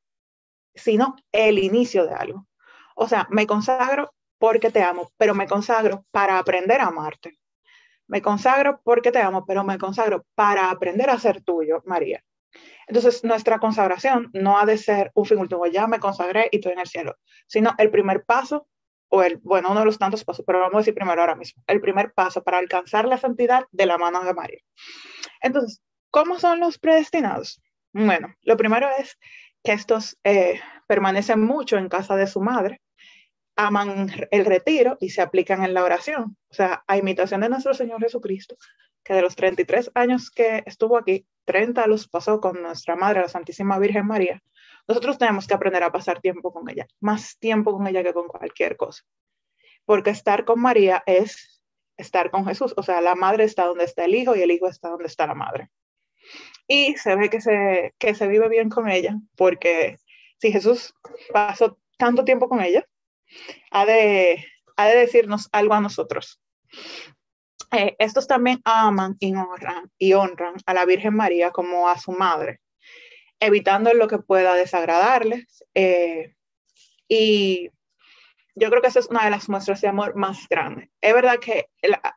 sino 0.75 1.17
el 1.33 1.59
inicio 1.59 2.07
de 2.07 2.15
algo. 2.15 2.47
O 2.95 3.09
sea, 3.09 3.27
me 3.31 3.47
consagro 3.47 4.15
porque 4.39 4.71
te 4.71 4.83
amo, 4.83 5.13
pero 5.17 5.35
me 5.35 5.47
consagro 5.47 6.07
para 6.11 6.39
aprender 6.39 6.81
a 6.81 6.87
amarte. 6.87 7.39
Me 8.07 8.23
consagro 8.23 8.81
porque 8.83 9.13
te 9.13 9.21
amo, 9.21 9.45
pero 9.47 9.65
me 9.65 9.79
consagro 9.79 10.27
para 10.35 10.71
aprender 10.71 11.11
a 11.11 11.19
ser 11.19 11.43
tuyo, 11.43 11.83
María. 11.87 12.25
Entonces, 12.87 13.23
nuestra 13.25 13.59
consagración 13.59 14.31
no 14.33 14.59
ha 14.59 14.67
de 14.67 14.79
ser 14.79 15.11
un 15.15 15.25
fin 15.25 15.39
último, 15.39 15.67
ya 15.67 15.87
me 15.87 16.01
consagré 16.01 16.49
y 16.51 16.57
estoy 16.57 16.73
en 16.73 16.81
el 16.81 16.87
cielo, 16.87 17.17
sino 17.47 17.75
el 17.79 17.91
primer 17.91 18.25
paso, 18.25 18.67
o 19.11 19.23
el, 19.23 19.39
bueno, 19.39 19.71
uno 19.71 19.81
de 19.81 19.87
los 19.87 19.99
tantos 19.99 20.25
pasos, 20.25 20.45
pero 20.47 20.61
vamos 20.61 20.77
a 20.77 20.79
decir 20.79 20.95
primero 20.95 21.21
ahora 21.21 21.35
mismo, 21.35 21.63
el 21.67 21.81
primer 21.81 22.13
paso 22.13 22.43
para 22.43 22.59
alcanzar 22.59 23.07
la 23.07 23.19
santidad 23.19 23.65
de 23.73 23.87
la 23.87 23.99
mano 23.99 24.25
de 24.25 24.35
María. 24.35 24.61
Entonces, 25.41 25.83
¿cómo 26.11 26.39
son 26.39 26.61
los 26.61 26.79
predestinados? 26.79 27.61
Bueno, 27.93 28.35
lo 28.43 28.57
primero 28.57 28.89
es 28.99 29.19
que 29.65 29.73
estos 29.73 30.17
eh, 30.25 30.61
permanecen 30.87 31.41
mucho 31.41 31.77
en 31.77 31.89
casa 31.89 32.17
de 32.17 32.29
su 32.29 32.41
madre, 32.41 32.81
aman 33.61 34.11
el 34.31 34.45
retiro 34.47 34.97
y 35.01 35.11
se 35.11 35.21
aplican 35.21 35.63
en 35.63 35.75
la 35.75 35.85
oración. 35.85 36.37
O 36.51 36.55
sea, 36.55 36.83
a 36.87 36.97
imitación 36.97 37.43
de 37.43 37.51
nuestro 37.51 37.75
Señor 37.75 38.01
Jesucristo, 38.01 38.57
que 39.05 39.13
de 39.13 39.21
los 39.21 39.37
33 39.37 39.91
años 39.95 40.31
que 40.31 40.63
estuvo 40.65 40.97
aquí, 40.97 41.27
30 41.45 41.87
los 41.87 42.09
pasó 42.09 42.41
con 42.41 42.63
nuestra 42.63 42.97
Madre, 42.97 43.21
la 43.21 43.29
Santísima 43.29 43.79
Virgen 43.79 44.07
María. 44.07 44.43
Nosotros 44.89 45.19
tenemos 45.19 45.47
que 45.47 45.53
aprender 45.53 45.83
a 45.83 45.93
pasar 45.93 46.21
tiempo 46.21 46.53
con 46.55 46.71
ella, 46.71 46.87
más 47.01 47.39
tiempo 47.39 47.73
con 47.73 47.87
ella 47.87 48.03
que 48.03 48.15
con 48.15 48.29
cualquier 48.29 48.79
cosa. 48.79 49.03
Porque 49.85 50.11
estar 50.11 50.47
con 50.47 50.61
María 50.61 51.03
es 51.05 51.63
estar 51.99 52.31
con 52.31 52.47
Jesús. 52.47 52.73
O 52.79 52.83
sea, 52.83 53.03
la 53.03 53.15
madre 53.15 53.45
está 53.45 53.67
donde 53.67 53.85
está 53.85 54.07
el 54.07 54.15
hijo 54.15 54.35
y 54.35 54.41
el 54.41 54.51
hijo 54.53 54.69
está 54.69 54.89
donde 54.89 55.07
está 55.07 55.27
la 55.27 55.35
madre. 55.35 55.71
Y 56.67 56.97
se 56.97 57.15
ve 57.15 57.29
que 57.29 57.43
se, 57.43 57.95
que 57.99 58.15
se 58.15 58.27
vive 58.27 58.49
bien 58.49 58.71
con 58.71 58.89
ella, 58.89 59.17
porque 59.37 59.99
si 60.39 60.51
Jesús 60.51 60.95
pasó 61.33 61.79
tanto 61.99 62.25
tiempo 62.25 62.49
con 62.49 62.63
ella, 62.63 62.87
ha 63.71 63.85
de, 63.85 64.45
ha 64.77 64.87
de 64.87 64.97
decirnos 64.97 65.49
algo 65.53 65.75
a 65.75 65.81
nosotros. 65.81 66.41
Eh, 67.73 67.95
estos 67.99 68.27
también 68.27 68.61
aman 68.65 69.17
y 69.21 69.35
honran, 69.35 69.91
y 69.99 70.13
honran 70.15 70.55
a 70.67 70.75
la 70.75 70.85
Virgen 70.85 71.15
María 71.15 71.51
como 71.51 71.89
a 71.89 71.99
su 71.99 72.13
madre, 72.13 72.61
evitando 73.39 73.95
lo 73.95 74.09
que 74.09 74.19
pueda 74.19 74.55
desagradarles. 74.55 75.65
Eh, 75.75 76.35
y 77.09 77.71
yo 78.57 78.71
creo 78.71 78.83
que 78.83 78.89
esa 78.89 78.99
es 78.99 79.09
una 79.09 79.25
de 79.25 79.31
las 79.31 79.49
muestras 79.49 79.81
de 79.81 79.89
amor 79.89 80.17
más 80.17 80.49
grandes. 80.49 80.91
Es 81.01 81.15
verdad 81.15 81.39
que 81.39 81.67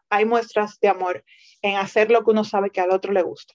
hay 0.10 0.26
muestras 0.26 0.80
de 0.80 0.88
amor 0.88 1.24
en 1.62 1.78
hacer 1.78 2.12
lo 2.12 2.24
que 2.24 2.32
uno 2.32 2.44
sabe 2.44 2.72
que 2.72 2.82
al 2.82 2.92
otro 2.92 3.14
le 3.14 3.22
gusta, 3.22 3.54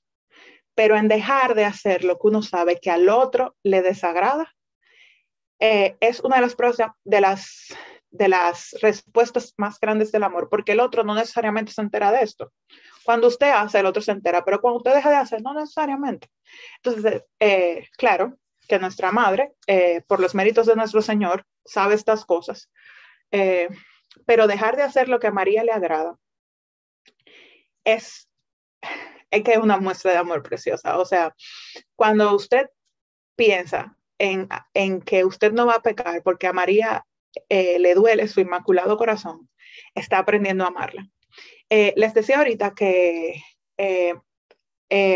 pero 0.75 0.97
en 0.97 1.09
dejar 1.09 1.55
de 1.55 1.65
hacer 1.65 2.05
lo 2.05 2.19
que 2.19 2.29
uno 2.29 2.43
sabe 2.43 2.79
que 2.81 2.91
al 2.91 3.09
otro 3.09 3.57
le 3.63 3.83
desagrada, 3.83 4.55
eh, 5.61 5.97
es 6.01 6.21
una 6.21 6.37
de 6.37 6.43
las 6.43 6.57
de 7.05 7.21
las, 7.21 7.67
de 8.11 8.29
las 8.29 8.77
respuestas 8.81 9.55
más 9.57 9.79
grandes 9.81 10.13
del 10.13 10.25
amor, 10.25 10.49
porque 10.49 10.73
el 10.73 10.81
otro 10.81 11.05
no 11.05 11.15
necesariamente 11.15 11.73
se 11.73 11.81
entera 11.81 12.13
de 12.13 12.23
esto. 12.23 12.53
Cuando 13.05 13.29
usted 13.29 13.51
hace, 13.51 13.81
el 13.81 13.87
otro 13.87 14.03
se 14.03 14.13
entera, 14.13 14.45
pero 14.45 14.61
cuando 14.61 14.79
usted 14.79 14.95
deja 14.95 15.11
de 15.11 15.17
hacer, 15.17 15.43
no 15.43 15.55
necesariamente. 15.55 16.29
Entonces, 16.83 17.23
eh, 17.41 17.89
claro 17.97 18.39
que 18.69 18.79
nuestra 18.79 19.13
madre, 19.13 19.53
eh, 19.67 20.03
por 20.07 20.21
los 20.21 20.35
méritos 20.35 20.67
de 20.67 20.77
nuestro 20.77 21.01
Señor, 21.01 21.45
sabe 21.65 21.95
estas 21.95 22.25
cosas, 22.25 22.71
pero 24.27 24.47
dejar 24.47 24.77
de 24.77 24.83
hacer 24.83 25.09
lo 25.09 25.21
que 25.21 25.27
a 25.27 25.33
María 25.33 25.65
le 25.65 25.73
agrada 25.73 26.17
es 27.85 28.29
es 29.31 29.43
que 29.43 29.53
es 29.53 29.59
una 29.59 29.79
muestra 29.79 30.13
de 30.13 30.19
amor 30.19 30.43
preciosa. 30.43 30.99
O 30.99 31.05
sea, 31.05 31.35
cuando 31.97 32.35
usted 32.35 32.71
piensa 33.37 33.97
en, 34.19 35.01
que 35.03 35.25
usted 35.25 35.53
no 35.53 35.67
va 35.67 35.75
a 35.75 35.83
pecar 35.83 36.23
porque 36.23 36.47
a 36.47 36.53
María 36.53 37.05
eh, 37.49 37.79
le 37.79 37.95
duele 37.95 38.29
su 38.29 38.41
inmaculado 38.41 38.97
corazón, 38.97 39.49
está 39.95 40.19
aprendiendo 40.19 40.65
a 40.65 40.69
amarla. 40.69 41.09
Eh, 41.71 41.93
les 41.97 42.15
decía 42.15 42.39
ahorita 42.39 42.75
que 42.75 43.43
eh, 43.77 44.15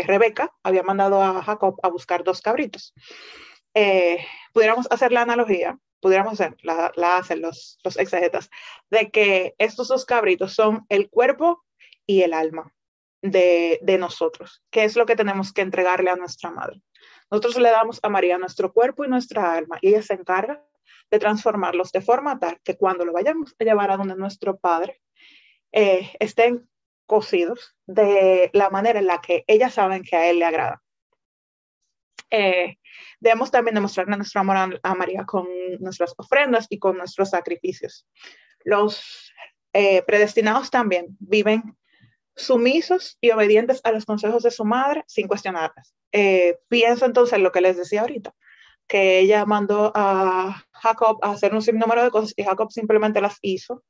Rebeca 0.05 0.53
había 0.63 0.83
mandado 0.83 1.21
a 1.21 1.41
Jacob 1.43 1.79
a 1.83 1.89
buscar 1.89 2.23
dos 2.23 2.41
cabritos. 2.41 2.93
pudiéramos 4.53 4.87
hacer 4.91 5.11
la 5.11 5.21
analogía, 5.21 5.77
pudiéramos 5.99 6.33
hacer, 6.33 6.55
la, 6.61 6.91
la 6.95 7.17
hacen 7.17 7.41
los, 7.41 7.79
los 7.83 7.97
exegetas, 7.97 8.49
de 8.89 9.09
que 9.09 9.55
estos 9.57 9.87
dos 9.87 10.05
cabritos 10.05 10.53
son 10.53 10.85
el 10.89 11.09
cuerpo 11.09 11.63
y 12.05 12.21
el 12.21 12.33
alma 12.33 12.73
de, 13.23 13.97
nosotros, 13.99 14.61
que 14.69 14.83
es 14.83 14.95
lo 14.95 15.05
que 15.05 15.15
tenemos 15.15 15.53
que 15.53 15.61
entregarle 15.61 16.09
a 16.09 16.15
nuestra 16.15 16.51
madre. 16.51 16.81
Nosotros 17.33 17.57
le 17.57 17.71
damos 17.71 17.99
a 18.03 18.09
María 18.09 18.37
nuestro 18.37 18.71
cuerpo 18.71 19.03
y 19.03 19.07
nuestra 19.07 19.55
alma 19.55 19.79
y 19.81 19.87
ella 19.87 20.03
se 20.03 20.13
encarga 20.13 20.63
de 21.09 21.17
transformarlos 21.17 21.91
de 21.91 22.01
forma 22.01 22.37
tal 22.37 22.59
que 22.63 22.77
cuando 22.77 23.05
lo 23.05 23.11
vayamos 23.11 23.55
a 23.57 23.63
llevar 23.63 23.89
a 23.89 23.97
donde 23.97 24.15
nuestro 24.15 24.59
Padre 24.59 25.01
eh, 25.71 26.11
estén 26.19 26.69
cocidos 27.07 27.75
de 27.87 28.51
la 28.53 28.69
manera 28.69 28.99
en 28.99 29.07
la 29.07 29.19
que 29.19 29.43
ellas 29.47 29.73
saben 29.73 30.03
que 30.03 30.15
a 30.15 30.29
Él 30.29 30.37
le 30.37 30.45
agrada. 30.45 30.83
Eh, 32.29 32.77
debemos 33.19 33.49
también 33.49 33.73
demostrarle 33.73 34.15
nuestro 34.15 34.41
amor 34.41 34.79
a, 34.83 34.93
María 34.93 35.25
con 35.25 35.47
nuestras 35.79 36.13
ofrendas 36.17 36.67
y 36.69 36.77
con 36.77 36.99
nuestros 36.99 37.31
sacrificios. 37.31 38.07
Los 38.63 39.33
eh, 39.73 40.03
predestinados 40.03 40.69
también 40.69 41.17
viven 41.19 41.75
sumisos 42.35 43.17
y 43.21 43.31
obedientes 43.31 43.81
a 43.83 43.91
los 43.91 44.05
consejos 44.05 44.43
de 44.43 44.51
su 44.51 44.65
madre 44.65 45.03
sin 45.07 45.27
cuestionarlas. 45.27 45.93
Eh, 46.11 46.57
pienso 46.67 47.05
entonces 47.05 47.33
en 47.33 47.43
lo 47.43 47.51
que 47.51 47.61
les 47.61 47.77
decía 47.77 48.01
ahorita, 48.01 48.33
que 48.87 49.19
ella 49.19 49.45
mandó 49.45 49.91
a 49.95 50.65
Jacob 50.71 51.19
a 51.21 51.31
hacer 51.31 51.53
un 51.53 51.61
sinnúmero 51.61 52.03
de 52.03 52.11
cosas 52.11 52.33
y 52.35 52.43
Jacob 52.43 52.71
simplemente 52.71 53.21
las 53.21 53.37
hizo 53.41 53.83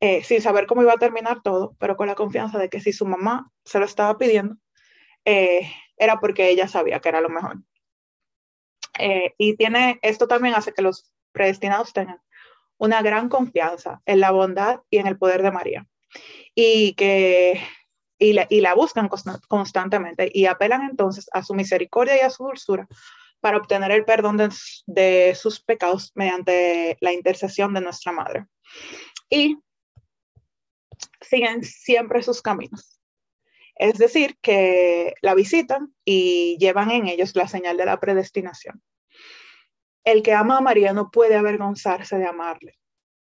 eh, 0.00 0.22
sin 0.24 0.42
saber 0.42 0.66
cómo 0.66 0.82
iba 0.82 0.92
a 0.92 0.98
terminar 0.98 1.42
todo, 1.42 1.74
pero 1.78 1.96
con 1.96 2.06
la 2.06 2.14
confianza 2.14 2.58
de 2.58 2.68
que 2.68 2.80
si 2.80 2.92
su 2.92 3.06
mamá 3.06 3.50
se 3.64 3.78
lo 3.78 3.86
estaba 3.86 4.18
pidiendo, 4.18 4.56
eh, 5.24 5.70
era 5.96 6.20
porque 6.20 6.50
ella 6.50 6.68
sabía 6.68 7.00
que 7.00 7.08
era 7.08 7.20
lo 7.20 7.30
mejor. 7.30 7.58
y 9.38 9.56
tiene, 9.56 9.98
esto 10.02 10.26
también 10.26 10.54
hace 10.54 10.72
que 10.72 10.82
los 10.82 11.12
predestinados 11.32 11.92
tengan 11.92 12.20
una 12.78 13.02
gran 13.02 13.28
confianza 13.28 14.02
en 14.06 14.20
la 14.20 14.30
bondad 14.30 14.80
y 14.90 14.98
en 14.98 15.06
el 15.06 15.18
poder 15.18 15.42
de 15.42 15.50
María 15.50 15.86
y 16.54 16.94
que 16.94 17.60
y 18.18 18.32
la, 18.32 18.46
y 18.48 18.60
la 18.60 18.74
buscan 18.74 19.10
constantemente 19.48 20.30
y 20.32 20.46
apelan 20.46 20.82
entonces 20.88 21.28
a 21.32 21.42
su 21.42 21.54
misericordia 21.54 22.16
y 22.16 22.20
a 22.20 22.30
su 22.30 22.44
dulzura 22.44 22.88
para 23.40 23.58
obtener 23.58 23.90
el 23.90 24.04
perdón 24.04 24.38
de, 24.38 24.48
de, 24.86 25.34
sus 25.34 25.60
pecados 25.60 26.12
mediante 26.14 26.96
la 27.00 27.12
intercesión 27.12 27.74
de 27.74 27.82
nuestra 27.82 28.12
Madre. 28.12 28.46
Y 29.28 29.58
siguen 31.20 31.62
siempre 31.62 32.22
sus 32.22 32.40
caminos. 32.40 32.98
Es 33.74 33.98
decir, 33.98 34.38
que 34.40 35.14
la 35.20 35.34
visitan 35.34 35.94
y 36.04 36.56
llevan 36.58 36.90
en 36.90 37.08
ellos 37.08 37.36
la 37.36 37.46
señal 37.46 37.76
de 37.76 37.84
la 37.84 38.00
predestinación. 38.00 38.82
El 40.02 40.22
que 40.22 40.32
ama 40.32 40.58
a 40.58 40.62
María 40.62 40.94
no 40.94 41.10
puede 41.10 41.36
avergonzarse 41.36 42.16
de 42.16 42.26
amarle, 42.26 42.78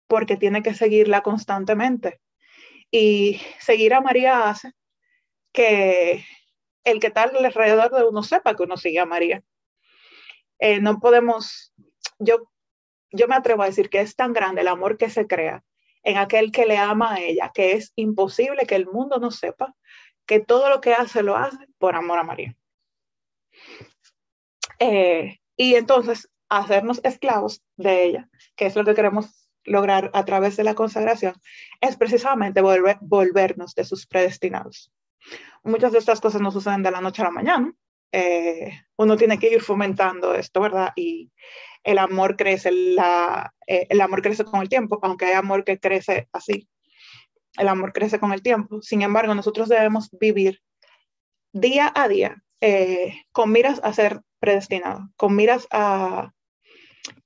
porque 0.07 0.37
tiene 0.37 0.63
que 0.63 0.73
seguirla 0.73 1.21
constantemente 1.21 2.20
y 2.91 3.41
seguir 3.59 3.93
a 3.93 4.01
María 4.01 4.49
hace 4.49 4.73
que 5.53 6.25
el 6.83 6.99
que 6.99 7.09
tal 7.09 7.35
alrededor 7.35 7.91
de 7.91 8.03
uno 8.03 8.23
sepa 8.23 8.55
que 8.55 8.63
uno 8.63 8.77
sigue 8.77 8.99
a 8.99 9.05
María. 9.05 9.43
Eh, 10.59 10.79
no 10.79 10.99
podemos, 10.99 11.73
yo, 12.19 12.51
yo 13.11 13.27
me 13.27 13.35
atrevo 13.35 13.63
a 13.63 13.67
decir 13.67 13.89
que 13.89 14.01
es 14.01 14.15
tan 14.15 14.33
grande 14.33 14.61
el 14.61 14.67
amor 14.67 14.97
que 14.97 15.09
se 15.09 15.25
crea 15.25 15.63
en 16.03 16.17
aquel 16.17 16.51
que 16.51 16.65
le 16.65 16.77
ama 16.77 17.13
a 17.13 17.21
ella, 17.21 17.51
que 17.53 17.73
es 17.73 17.93
imposible 17.95 18.65
que 18.65 18.75
el 18.75 18.87
mundo 18.87 19.19
no 19.19 19.31
sepa 19.31 19.75
que 20.25 20.39
todo 20.39 20.69
lo 20.69 20.81
que 20.81 20.93
hace 20.93 21.23
lo 21.23 21.35
hace 21.35 21.65
por 21.77 21.95
amor 21.95 22.19
a 22.19 22.23
María. 22.23 22.55
Eh, 24.79 25.39
y 25.55 25.75
entonces 25.75 26.29
hacernos 26.49 27.01
esclavos 27.03 27.61
de 27.77 28.03
ella, 28.03 28.29
que 28.55 28.65
es 28.65 28.75
lo 28.75 28.83
que 28.83 28.95
queremos 28.95 29.40
lograr 29.63 30.11
a 30.13 30.25
través 30.25 30.57
de 30.57 30.63
la 30.63 30.75
consagración 30.75 31.33
es 31.79 31.95
precisamente 31.97 32.61
volver, 32.61 32.97
volvernos 33.01 33.75
de 33.75 33.85
sus 33.85 34.07
predestinados. 34.07 34.91
Muchas 35.63 35.91
de 35.91 35.99
estas 35.99 36.21
cosas 36.21 36.41
no 36.41 36.51
suceden 36.51 36.83
de 36.83 36.91
la 36.91 37.01
noche 37.01 37.21
a 37.21 37.25
la 37.25 37.31
mañana. 37.31 37.73
Eh, 38.11 38.71
uno 38.97 39.15
tiene 39.15 39.39
que 39.39 39.53
ir 39.53 39.61
fomentando 39.61 40.33
esto, 40.33 40.59
¿verdad? 40.61 40.91
Y 40.95 41.31
el 41.83 41.97
amor 41.97 42.35
crece, 42.35 42.69
eh, 42.69 43.87
el 43.89 44.01
amor 44.01 44.21
crece 44.21 44.43
con 44.43 44.61
el 44.61 44.69
tiempo, 44.69 44.99
aunque 45.01 45.25
hay 45.25 45.33
amor 45.33 45.63
que 45.63 45.79
crece 45.79 46.27
así. 46.33 46.67
El 47.57 47.67
amor 47.67 47.93
crece 47.93 48.19
con 48.19 48.33
el 48.33 48.41
tiempo. 48.41 48.81
Sin 48.81 49.01
embargo, 49.01 49.35
nosotros 49.35 49.69
debemos 49.69 50.09
vivir 50.19 50.61
día 51.53 51.91
a 51.93 52.07
día 52.07 52.43
eh, 52.61 53.13
con 53.31 53.51
miras 53.51 53.79
a 53.83 53.93
ser 53.93 54.21
predestinados, 54.39 55.03
con 55.15 55.35
miras 55.35 55.67
a, 55.71 56.33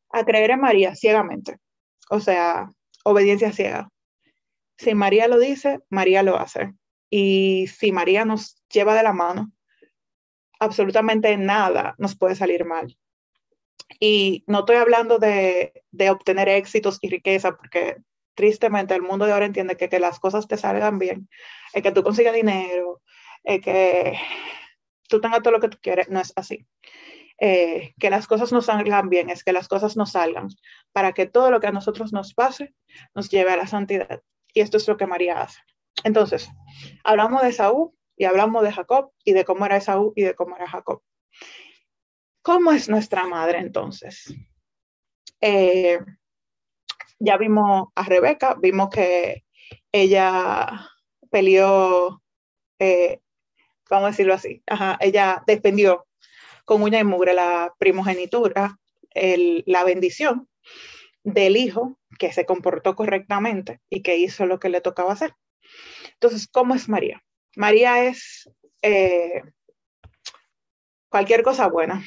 a 0.09 0.25
creer 0.25 0.51
en 0.51 0.61
María 0.61 0.95
ciegamente 0.95 1.57
o 2.09 2.19
sea, 2.19 2.69
obediencia 3.03 3.51
ciega. 3.51 3.89
Si 4.77 4.93
María 4.93 5.27
lo 5.27 5.39
dice, 5.39 5.79
María 5.89 6.23
lo 6.23 6.37
hace. 6.37 6.73
Y 7.09 7.67
si 7.67 7.91
María 7.91 8.25
nos 8.25 8.61
lleva 8.69 8.93
de 8.95 9.03
la 9.03 9.13
mano, 9.13 9.51
absolutamente 10.59 11.37
nada 11.37 11.95
nos 11.97 12.17
puede 12.17 12.35
salir 12.35 12.65
mal. 12.65 12.97
Y 13.99 14.43
no 14.47 14.59
estoy 14.59 14.77
hablando 14.77 15.19
de, 15.19 15.73
obtener 16.09 16.49
éxitos 16.49 16.97
y 17.01 17.09
riqueza, 17.09 17.55
porque 17.55 17.97
tristemente 18.33 18.93
el 18.95 19.01
mundo 19.01 19.25
de 19.25 19.33
ahora 19.33 19.45
entiende 19.45 19.77
que 19.77 19.87
que 19.87 19.99
las 19.99 20.19
cosas 20.19 20.47
te 20.47 20.57
salgan 20.57 20.99
bien, 20.99 21.29
es 21.73 21.83
que 21.83 21.91
tú 21.91 22.03
consigas 22.03 22.33
dinero, 22.33 23.01
es 23.43 23.61
que 23.61 24.17
tú 25.07 25.21
tengas 25.21 25.41
todo 25.41 25.53
lo 25.53 25.59
que 25.59 25.69
tú 25.69 25.77
quieres, 25.81 26.09
no 26.09 26.19
es 26.19 26.33
así. 26.35 26.65
Eh, 27.37 27.93
que 27.99 28.09
las 28.09 28.27
cosas 28.27 28.53
nos 28.53 28.67
salgan 28.67 29.09
bien, 29.09 29.29
es 29.29 29.43
que 29.43 29.51
las 29.51 29.67
cosas 29.67 29.97
nos 29.97 30.13
salgan, 30.13 30.47
para 30.93 31.11
que 31.11 31.25
todo 31.25 31.51
lo 31.51 31.59
que 31.59 31.67
a 31.67 31.71
nosotros 31.71 32.13
nos 32.13 32.33
pase 32.33 32.73
nos 33.13 33.29
lleve 33.29 33.51
a 33.51 33.57
la 33.57 33.67
santidad. 33.67 34.21
Y 34.53 34.61
esto 34.61 34.77
es 34.77 34.87
lo 34.87 34.95
que 34.95 35.05
María 35.05 35.41
hace. 35.41 35.59
Entonces, 36.03 36.49
hablamos 37.03 37.41
de 37.41 37.51
Saúl 37.51 37.91
y 38.15 38.25
hablamos 38.25 38.63
de 38.63 38.71
Jacob 38.71 39.11
y 39.23 39.33
de 39.33 39.43
cómo 39.43 39.65
era 39.65 39.81
Saúl 39.81 40.13
y 40.15 40.23
de 40.23 40.33
cómo 40.33 40.55
era 40.55 40.69
Jacob. 40.69 41.01
¿Cómo 42.41 42.71
es 42.71 42.87
nuestra 42.87 43.25
madre 43.25 43.59
entonces? 43.59 44.33
Eh, 45.41 45.99
ya 47.19 47.37
vimos 47.37 47.89
a 47.95 48.03
Rebeca, 48.03 48.55
vimos 48.55 48.89
que 48.89 49.43
ella 49.91 50.89
peleó, 51.29 52.21
eh, 52.79 53.19
vamos 53.89 54.07
a 54.07 54.11
decirlo 54.11 54.33
así, 54.33 54.63
ella 54.99 55.43
defendió 55.47 56.04
con 56.65 56.81
uña 56.81 56.99
y 56.99 57.03
mugre 57.03 57.33
la 57.33 57.73
primogenitura, 57.77 58.79
la 59.13 59.83
bendición 59.85 60.49
del 61.23 61.57
hijo 61.57 61.97
que 62.19 62.33
se 62.33 62.45
comportó 62.45 62.95
correctamente 62.95 63.79
y 63.89 64.01
que 64.01 64.17
hizo 64.17 64.45
lo 64.45 64.59
que 64.59 64.69
le 64.69 64.81
tocaba 64.81 65.13
hacer. 65.13 65.35
Entonces, 66.13 66.47
¿cómo 66.47 66.75
es 66.75 66.89
María? 66.89 67.23
María 67.55 68.05
es 68.05 68.49
eh, 68.81 69.41
cualquier 71.09 71.43
cosa 71.43 71.67
buena. 71.67 72.03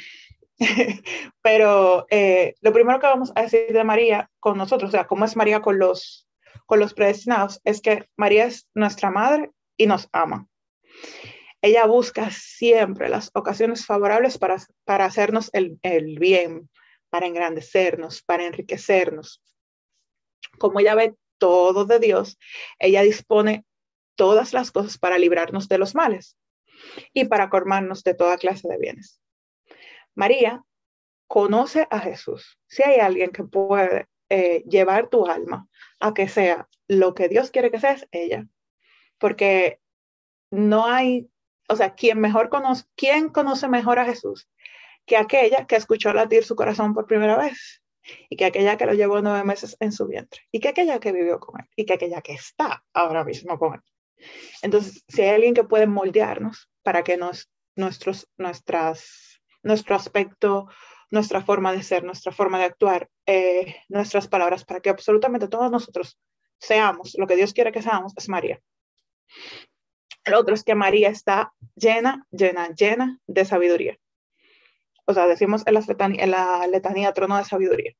Pero 1.42 2.06
eh, 2.10 2.54
lo 2.60 2.72
primero 2.72 3.00
que 3.00 3.06
vamos 3.06 3.32
a 3.34 3.42
decir 3.42 3.72
de 3.72 3.84
María 3.84 4.30
con 4.40 4.58
nosotros, 4.58 4.88
o 4.88 4.92
sea, 4.92 5.06
cómo 5.06 5.24
es 5.24 5.36
María 5.36 5.60
con 5.60 5.78
los, 5.78 6.28
con 6.66 6.80
los 6.80 6.94
predestinados, 6.94 7.60
es 7.64 7.80
que 7.80 8.08
María 8.16 8.46
es 8.46 8.68
nuestra 8.74 9.10
madre 9.10 9.50
y 9.76 9.86
nos 9.86 10.08
ama. 10.12 10.48
Ella 11.62 11.86
busca 11.86 12.30
siempre 12.30 13.08
las 13.08 13.30
ocasiones 13.34 13.84
favorables 13.84 14.38
para, 14.38 14.56
para 14.84 15.04
hacernos 15.06 15.50
el, 15.52 15.78
el 15.82 16.18
bien, 16.18 16.68
para 17.10 17.26
engrandecernos, 17.26 18.22
para 18.22 18.44
enriquecernos. 18.46 19.42
Como 20.58 20.80
ella 20.80 20.94
ve 20.94 21.16
todo 21.38 21.84
de 21.84 21.98
Dios, 21.98 22.38
ella 22.78 23.02
dispone 23.02 23.64
todas 24.14 24.52
las 24.52 24.70
cosas 24.70 24.98
para 24.98 25.18
librarnos 25.18 25.68
de 25.68 25.78
los 25.78 25.94
males. 25.94 26.36
y 27.12 27.24
para 27.24 27.50
colmarnos 27.50 28.02
de 28.04 28.14
toda 28.14 28.38
clase 28.38 28.68
de 28.68 28.78
bienes. 28.78 29.20
María 30.14 30.64
conoce 31.26 31.86
a 31.90 32.00
Jesús. 32.00 32.58
Si 32.66 32.82
hay 32.82 33.00
alguien 33.00 33.30
que 33.30 33.44
puede 33.44 34.06
eh, 34.28 34.62
llevar 34.68 35.08
tu 35.08 35.26
alma 35.26 35.68
a 36.00 36.14
que 36.14 36.28
sea 36.28 36.68
lo 36.86 37.14
que 37.14 37.28
Dios 37.28 37.50
quiere 37.50 37.70
que 37.70 37.80
sea, 37.80 37.92
es 37.92 38.06
ella. 38.10 38.46
Porque 39.18 39.80
no 40.50 40.86
hay, 40.86 41.28
o 41.68 41.76
sea, 41.76 41.94
quien 41.94 42.20
mejor 42.20 42.48
conoce, 42.48 42.84
¿quién 42.96 43.28
conoce 43.28 43.68
mejor 43.68 43.98
a 43.98 44.04
Jesús 44.04 44.48
que 45.06 45.16
aquella 45.16 45.66
que 45.66 45.76
escuchó 45.76 46.12
latir 46.12 46.44
su 46.44 46.54
corazón 46.56 46.94
por 46.94 47.06
primera 47.06 47.36
vez? 47.36 47.82
y 48.28 48.36
que 48.36 48.44
aquella 48.44 48.76
que 48.76 48.86
lo 48.86 48.94
llevó 48.94 49.20
nueve 49.20 49.44
meses 49.44 49.76
en 49.80 49.92
su 49.92 50.06
vientre, 50.06 50.40
y 50.50 50.60
que 50.60 50.68
aquella 50.68 50.98
que 51.00 51.12
vivió 51.12 51.38
con 51.38 51.60
él, 51.60 51.66
y 51.76 51.84
que 51.84 51.94
aquella 51.94 52.20
que 52.20 52.32
está 52.32 52.82
ahora 52.92 53.24
mismo 53.24 53.58
con 53.58 53.74
él. 53.74 53.80
Entonces, 54.62 55.04
si 55.08 55.22
hay 55.22 55.30
alguien 55.30 55.54
que 55.54 55.64
puede 55.64 55.86
moldearnos 55.86 56.70
para 56.82 57.02
que 57.04 57.16
nos, 57.16 57.50
nuestros, 57.76 58.28
nuestras, 58.36 59.40
nuestro 59.62 59.94
aspecto, 59.94 60.68
nuestra 61.10 61.42
forma 61.42 61.72
de 61.72 61.82
ser, 61.82 62.04
nuestra 62.04 62.32
forma 62.32 62.58
de 62.58 62.64
actuar, 62.64 63.08
eh, 63.26 63.76
nuestras 63.88 64.28
palabras, 64.28 64.64
para 64.64 64.80
que 64.80 64.90
absolutamente 64.90 65.48
todos 65.48 65.70
nosotros 65.70 66.18
seamos 66.58 67.14
lo 67.16 67.26
que 67.26 67.36
Dios 67.36 67.52
quiere 67.52 67.72
que 67.72 67.82
seamos, 67.82 68.12
es 68.16 68.28
María. 68.28 68.60
El 70.28 70.34
otro 70.34 70.54
es 70.54 70.62
que 70.62 70.74
María 70.74 71.08
está 71.08 71.54
llena, 71.74 72.26
llena, 72.30 72.68
llena 72.74 73.18
de 73.26 73.46
sabiduría. 73.46 73.98
O 75.06 75.14
sea, 75.14 75.26
decimos 75.26 75.64
en 75.66 76.30
la, 76.30 76.66
letanía, 76.66 77.14
trono 77.14 77.38
de 77.38 77.44
sabiduría. 77.44 77.94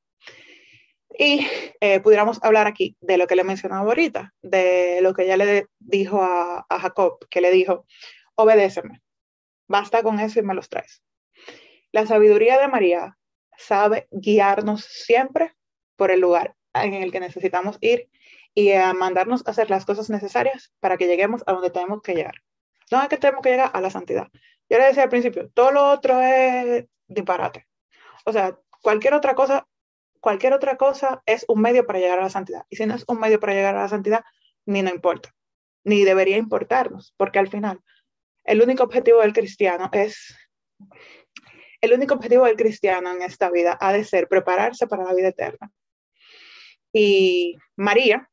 Y 1.19 1.47
eh, 1.81 2.01
pudiéramos 2.01 2.39
hablar 2.43 2.67
aquí 2.67 2.99
de 3.01 3.17
lo 3.17 3.27
que 3.27 3.35
le 3.35 3.45
mencionaba 3.45 3.81
ahorita, 3.81 4.35
de 4.43 5.01
lo 5.01 5.15
que 5.15 5.23
ella 5.23 5.39
le 5.39 5.69
dijo 5.79 6.23
a, 6.23 6.67
a 6.69 6.81
Jacob, 6.81 7.27
que 7.31 7.41
le 7.41 7.51
dijo, 7.51 7.87
obedéceme, 8.35 9.01
basta 9.67 10.03
con 10.03 10.21
eso 10.21 10.39
y 10.39 10.43
me 10.43 10.55
los 10.55 10.69
traes. 10.69 11.03
La 11.93 12.07
sabiduría 12.07 12.61
de 12.61 12.69
María 12.69 13.17
sabe 13.57 14.07
guiarnos 14.11 14.85
siempre 14.85 15.55
por 15.97 16.11
el 16.11 16.21
lugar 16.21 16.57
en 16.75 16.93
el 16.93 17.11
que 17.11 17.21
necesitamos 17.21 17.79
ir 17.81 18.11
y 18.59 18.73
a 18.73 18.93
mandarnos 18.93 19.47
a 19.47 19.53
hacer 19.53 19.71
las 19.71 19.87
cosas 19.87 20.11
necesarias 20.11 20.73
para 20.81 20.97
que 20.97 21.07
lleguemos 21.07 21.45
a 21.47 21.53
donde 21.53 21.71
tenemos 21.71 22.03
que 22.03 22.17
llegar. 22.17 22.35
No 22.91 23.01
es 23.01 23.09
que 23.09 23.17
tenemos 23.17 23.41
que 23.41 23.51
llegar 23.51 23.71
a 23.73 23.81
la 23.81 23.89
santidad. 23.89 24.27
Yo 24.69 24.79
le 24.79 24.87
decía 24.87 25.05
al 25.05 25.11
principio, 25.11 25.49
todo 25.51 25.71
lo 25.71 25.89
otro 25.89 26.21
es 26.21 26.85
disparate. 27.07 27.69
O 28.25 28.33
sea, 28.33 28.59
cualquier 28.83 29.15
otra 29.15 29.37
cosa, 29.37 29.69
cualquier 30.19 30.55
otra 30.55 30.77
cosa 30.77 31.23
es 31.25 31.45
un 31.47 31.61
medio 31.61 31.87
para 31.87 32.01
llegar 32.01 32.19
a 32.19 32.23
la 32.23 32.31
santidad. 32.31 32.63
Y 32.69 32.75
si 32.75 32.85
no 32.85 32.97
es 32.97 33.05
un 33.07 33.21
medio 33.21 33.39
para 33.39 33.55
llegar 33.55 33.77
a 33.77 33.83
la 33.83 33.89
santidad, 33.89 34.25
ni 34.67 34.83
no 34.83 34.91
importa, 34.91 35.33
ni 35.85 36.03
debería 36.03 36.37
importarnos, 36.37 37.15
porque 37.17 37.39
al 37.39 37.47
final 37.47 37.81
el 38.43 38.61
único 38.61 38.83
objetivo 38.83 39.21
del 39.21 39.35
cristiano 39.35 39.89
es, 39.93 40.37
el 41.81 41.93
único 41.93 42.15
objetivo 42.15 42.47
del 42.47 42.57
cristiano 42.57 43.13
en 43.13 43.23
esta 43.23 43.51
vida 43.51 43.79
ha 43.81 43.93
de 43.93 44.03
ser 44.03 44.27
prepararse 44.27 44.89
para 44.89 45.05
la 45.05 45.15
vida 45.15 45.29
eterna. 45.29 45.71
Y 46.93 47.57
María, 47.77 48.29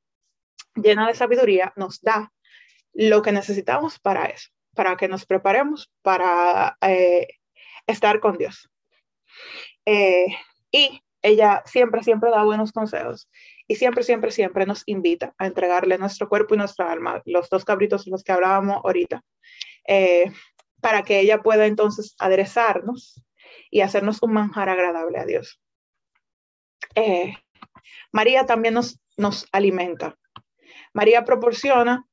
llena 0.76 1.08
de 1.08 1.16
sabiduría, 1.16 1.74
nos 1.76 2.02
da 2.02 2.32
lo 2.94 3.22
que 3.22 3.32
necesitamos 3.32 4.00
para 4.00 4.26
eso, 4.26 4.50
para 4.74 4.96
que 4.96 5.08
nos 5.08 5.26
preparemos 5.26 5.92
para 6.02 6.78
eh, 6.82 7.28
estar 7.88 8.20
con 8.20 8.38
Dios. 8.38 8.70
Eh, 9.86 10.28
y 10.72 11.02
ella 11.22 11.62
siempre, 11.66 12.04
siempre 12.04 12.30
da 12.30 12.44
buenos 12.44 12.72
consejos 12.72 13.30
y 13.68 13.76
siempre, 13.76 14.04
siempre, 14.04 14.32
siempre 14.32 14.66
nos 14.66 14.84
invita 14.86 15.34
a 15.38 15.48
entregarle 15.48 15.98
nuestro 15.98 16.30
cuerpo 16.30 16.56
y 16.56 16.58
nuestra 16.58 16.92
alma, 16.92 17.22
los 17.26 17.50
dos 17.50 17.66
cabritos 17.66 18.06
de 18.06 18.12
los 18.12 18.24
que 18.24 18.32
hablábamos 18.32 18.78
ahorita, 18.84 19.22
eh, 19.88 20.32
para 20.82 21.04
que 21.04 21.20
ella 21.20 21.42
pueda 21.42 21.66
entonces 21.66 22.16
aderezarnos 22.20 23.22
y 23.72 23.82
hacernos 23.82 24.22
un 24.22 24.34
manjar 24.34 24.70
agradable 24.70 25.20
a 25.20 25.26
Dios. 25.26 25.60
María 28.12 28.46
también 28.46 28.76
nos, 28.76 29.02
nos 29.18 29.48
alimenta. 29.52 30.18
María 30.96 31.26
proporciona, 31.26 32.08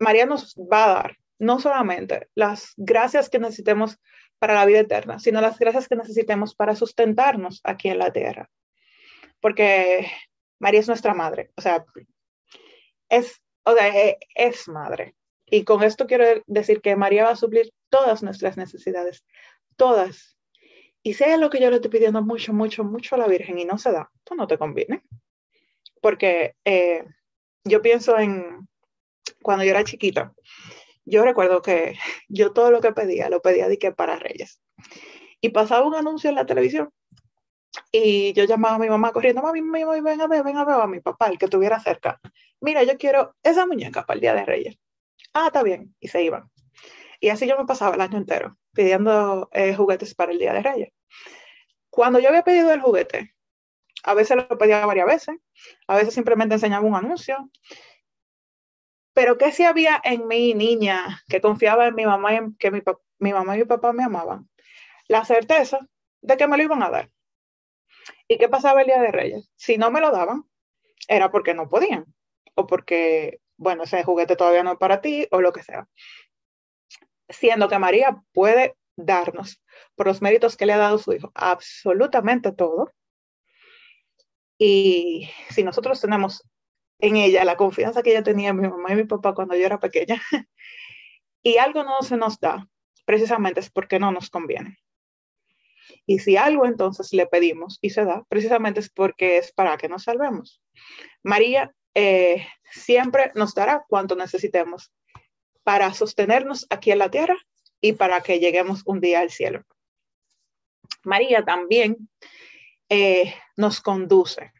María 0.00 0.26
nos 0.26 0.56
va 0.56 0.84
a 0.84 0.94
dar 0.94 1.18
no 1.38 1.60
solamente 1.60 2.28
las 2.34 2.74
gracias 2.76 3.30
que 3.30 3.38
necesitemos 3.38 4.00
para 4.40 4.54
la 4.54 4.66
vida 4.66 4.80
eterna, 4.80 5.20
sino 5.20 5.40
las 5.40 5.58
gracias 5.58 5.88
que 5.88 5.94
necesitemos 5.94 6.56
para 6.56 6.74
sustentarnos 6.74 7.60
aquí 7.62 7.88
en 7.88 8.00
la 8.00 8.12
tierra. 8.12 8.50
Porque 9.40 10.10
María 10.58 10.80
es 10.80 10.88
nuestra 10.88 11.14
madre, 11.14 11.52
o 11.56 11.62
sea, 11.62 11.84
es, 13.08 13.40
o 13.62 13.74
sea, 13.74 13.88
e, 13.88 14.18
es 14.34 14.66
madre. 14.66 15.14
Y 15.46 15.62
con 15.62 15.84
esto 15.84 16.08
quiero 16.08 16.24
decir 16.46 16.80
que 16.80 16.96
María 16.96 17.24
va 17.24 17.30
a 17.30 17.36
suplir 17.36 17.72
todas 17.90 18.24
nuestras 18.24 18.56
necesidades, 18.56 19.24
todas. 19.76 20.36
Y 21.04 21.14
sea 21.14 21.36
lo 21.36 21.48
que 21.48 21.60
yo 21.60 21.70
le 21.70 21.76
estoy 21.76 21.92
pidiendo 21.92 22.22
mucho, 22.22 22.52
mucho, 22.52 22.82
mucho 22.82 23.14
a 23.14 23.18
la 23.18 23.28
Virgen 23.28 23.58
y 23.58 23.64
no 23.64 23.78
se 23.78 23.92
da, 23.92 24.10
tú 24.24 24.34
no 24.34 24.48
te 24.48 24.58
conviene 24.58 25.04
porque 26.04 26.54
eh, 26.66 27.02
yo 27.64 27.82
pienso 27.82 28.18
en 28.18 28.68
cuando 29.42 29.64
yo 29.64 29.70
era 29.70 29.84
chiquita, 29.84 30.32
yo 31.04 31.24
recuerdo 31.24 31.62
que 31.62 31.96
yo 32.28 32.52
todo 32.52 32.70
lo 32.70 32.80
que 32.80 32.92
pedía, 32.92 33.28
lo 33.28 33.42
pedía 33.42 33.68
de 33.68 33.78
que 33.78 33.92
para 33.92 34.18
Reyes. 34.18 34.60
Y 35.40 35.50
pasaba 35.50 35.86
un 35.86 35.94
anuncio 35.94 36.30
en 36.30 36.36
la 36.36 36.46
televisión 36.46 36.90
y 37.90 38.32
yo 38.32 38.44
llamaba 38.44 38.76
a 38.76 38.78
mi 38.78 38.88
mamá 38.88 39.12
corriendo, 39.12 39.42
mami, 39.42 39.60
mami, 39.62 40.00
ven 40.00 40.20
a 40.20 40.26
ver, 40.26 40.42
ven 40.42 40.56
a 40.56 40.64
ver 40.64 40.80
a 40.80 40.86
mi 40.86 41.00
papá, 41.00 41.26
el 41.28 41.38
que 41.38 41.46
estuviera 41.46 41.80
cerca. 41.80 42.20
Mira, 42.60 42.82
yo 42.82 42.96
quiero 42.96 43.34
esa 43.42 43.66
muñeca 43.66 44.06
para 44.06 44.14
el 44.14 44.20
Día 44.20 44.34
de 44.34 44.44
Reyes. 44.44 44.78
Ah, 45.32 45.46
está 45.48 45.62
bien. 45.62 45.94
Y 46.00 46.08
se 46.08 46.22
iban. 46.22 46.50
Y 47.20 47.28
así 47.28 47.46
yo 47.46 47.58
me 47.58 47.66
pasaba 47.66 47.94
el 47.94 48.00
año 48.00 48.18
entero 48.18 48.56
pidiendo 48.72 49.48
eh, 49.52 49.74
juguetes 49.74 50.14
para 50.14 50.32
el 50.32 50.38
Día 50.38 50.52
de 50.52 50.62
Reyes. 50.62 50.92
Cuando 51.90 52.18
yo 52.18 52.28
había 52.28 52.42
pedido 52.42 52.72
el 52.72 52.80
juguete, 52.80 53.34
a 54.02 54.14
veces 54.14 54.36
lo 54.36 54.58
pedía 54.58 54.84
varias 54.84 55.06
veces, 55.06 55.36
a 55.86 55.96
veces 55.96 56.14
simplemente 56.14 56.54
enseñaba 56.54 56.86
un 56.86 56.94
anuncio. 56.94 57.50
Pero 59.12 59.38
¿qué 59.38 59.52
si 59.52 59.64
había 59.64 60.00
en 60.02 60.26
mi 60.26 60.54
niña 60.54 61.22
que 61.28 61.40
confiaba 61.40 61.86
en 61.86 61.94
mi 61.94 62.04
mamá 62.04 62.34
y 62.34 62.56
que 62.58 62.70
mi, 62.70 62.82
mi 63.18 63.32
mamá 63.32 63.56
y 63.56 63.60
mi 63.60 63.64
papá 63.64 63.92
me 63.92 64.04
amaban? 64.04 64.48
La 65.08 65.24
certeza 65.24 65.78
de 66.20 66.36
que 66.36 66.48
me 66.48 66.56
lo 66.56 66.62
iban 66.64 66.82
a 66.82 66.90
dar. 66.90 67.10
¿Y 68.26 68.38
qué 68.38 68.48
pasaba 68.48 68.80
el 68.80 68.86
Día 68.86 69.00
de 69.00 69.12
Reyes? 69.12 69.52
Si 69.56 69.76
no 69.76 69.90
me 69.90 70.00
lo 70.00 70.10
daban, 70.10 70.44
era 71.08 71.30
porque 71.30 71.54
no 71.54 71.68
podían 71.68 72.06
o 72.54 72.66
porque, 72.66 73.40
bueno, 73.56 73.84
ese 73.84 74.04
juguete 74.04 74.36
todavía 74.36 74.62
no 74.62 74.72
es 74.72 74.78
para 74.78 75.00
ti 75.00 75.26
o 75.30 75.40
lo 75.40 75.52
que 75.52 75.62
sea. 75.62 75.88
Siendo 77.28 77.68
que 77.68 77.78
María 77.78 78.22
puede 78.32 78.76
darnos, 78.96 79.62
por 79.96 80.06
los 80.06 80.22
méritos 80.22 80.56
que 80.56 80.66
le 80.66 80.72
ha 80.72 80.78
dado 80.78 80.98
su 80.98 81.12
hijo, 81.12 81.32
absolutamente 81.34 82.52
todo, 82.52 82.92
y 84.66 85.28
si 85.50 85.62
nosotros 85.62 86.00
tenemos 86.00 86.42
en 86.98 87.16
ella 87.16 87.44
la 87.44 87.58
confianza 87.58 88.02
que 88.02 88.12
ella 88.12 88.22
tenía 88.22 88.48
en 88.48 88.56
mi 88.56 88.66
mamá 88.66 88.92
y 88.92 88.96
mi 88.96 89.04
papá 89.04 89.34
cuando 89.34 89.54
yo 89.54 89.66
era 89.66 89.78
pequeña, 89.78 90.22
y 91.42 91.58
algo 91.58 91.84
no 91.84 92.00
se 92.00 92.16
nos 92.16 92.40
da, 92.40 92.66
precisamente 93.04 93.60
es 93.60 93.68
porque 93.68 93.98
no 93.98 94.10
nos 94.10 94.30
conviene. 94.30 94.78
Y 96.06 96.20
si 96.20 96.38
algo 96.38 96.64
entonces 96.64 97.12
le 97.12 97.26
pedimos 97.26 97.78
y 97.82 97.90
se 97.90 98.06
da, 98.06 98.24
precisamente 98.30 98.80
es 98.80 98.88
porque 98.88 99.36
es 99.36 99.52
para 99.52 99.76
que 99.76 99.90
nos 99.90 100.04
salvemos. 100.04 100.62
María 101.22 101.74
eh, 101.92 102.46
siempre 102.70 103.32
nos 103.34 103.54
dará 103.54 103.84
cuanto 103.86 104.16
necesitemos 104.16 104.90
para 105.62 105.92
sostenernos 105.92 106.66
aquí 106.70 106.90
en 106.90 107.00
la 107.00 107.10
tierra 107.10 107.36
y 107.82 107.92
para 107.92 108.22
que 108.22 108.40
lleguemos 108.40 108.80
un 108.86 109.02
día 109.02 109.20
al 109.20 109.30
cielo. 109.30 109.62
María 111.02 111.44
también 111.44 112.08
eh, 112.88 113.34
nos 113.56 113.80
conduce. 113.80 114.52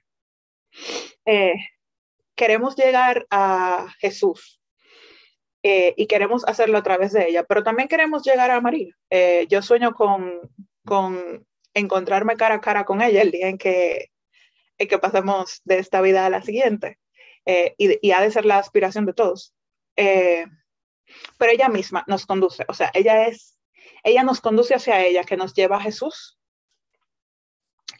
Eh, 1.27 1.55
queremos 2.35 2.77
llegar 2.77 3.27
a 3.31 3.89
Jesús 3.99 4.61
eh, 5.63 5.95
y 5.97 6.07
queremos 6.07 6.45
hacerlo 6.47 6.79
a 6.79 6.83
través 6.83 7.13
de 7.13 7.29
ella, 7.29 7.45
pero 7.45 7.63
también 7.63 7.89
queremos 7.89 8.23
llegar 8.25 8.51
a 8.51 8.61
María. 8.61 8.95
yo 9.49 9.63
sueño 9.63 9.95
con, 9.95 10.41
con, 10.85 11.47
encontrarme 11.75 12.37
cara 12.37 12.57
a 12.57 12.61
cara 12.61 12.85
con 12.85 13.03
ella 13.03 13.23
el 13.23 13.31
día 13.31 13.49
en 13.49 13.59
que, 13.59 14.11
en 14.79 14.89
que 14.89 14.99
pasemos 14.99 15.61
de 15.65 15.79
esta 15.79 16.01
vida 16.01 16.27
a 16.27 16.31
la 16.31 16.43
siguiente. 16.43 16.99
Y, 17.47 17.99
y, 18.07 18.13
ha 18.13 18.23
de 18.23 18.31
ser 18.31 18.47
la 18.47 18.59
aspiración 18.59 19.05
de 19.07 19.13
todos. 19.13 19.55
pero 19.95 21.53
ella 21.53 21.69
misma 21.69 22.05
nos 22.07 22.27
conduce, 22.27 22.65
o 22.69 22.75
sea, 22.75 22.91
ella 22.95 23.27
es, 23.27 23.59
ella 24.03 24.23
nos 24.23 24.41
conduce 24.41 24.75
hacia 24.75 25.05
ella, 25.05 25.25
que 25.25 25.37
nos 25.37 25.55
lleva 25.55 25.77
a 25.77 25.81
Jesús 25.81 26.39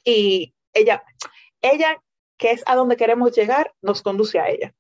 y 0.05 0.55
ella, 0.73 1.05
ella 1.63 2.03
que 2.37 2.51
es 2.51 2.63
a 2.67 2.75
donde 2.75 2.97
queremos 2.97 3.33
llegar, 3.33 3.75
nos 3.81 4.03
conduce 4.03 4.39
a 4.39 4.49
ella. 4.49 4.75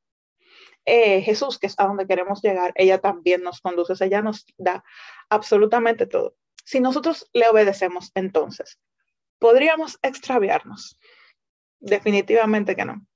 Eh, 0.84 1.22
Jesús, 1.22 1.58
que 1.58 1.66
es 1.66 1.74
a 1.78 1.86
donde 1.86 2.06
queremos 2.06 2.42
llegar, 2.42 2.72
ella 2.74 2.98
también 2.98 3.42
nos 3.42 3.60
conduce, 3.60 3.92
ella 4.04 4.22
nos 4.22 4.44
da 4.58 4.84
absolutamente 5.30 6.06
todo. 6.06 6.36
Si 6.64 6.80
nosotros 6.80 7.28
le 7.32 7.48
obedecemos, 7.48 8.10
entonces, 8.14 8.78
¿podríamos 9.38 9.98
extraviarnos? 10.02 10.98
Definitivamente 11.80 12.76
que 12.76 12.84
no. 12.84 13.06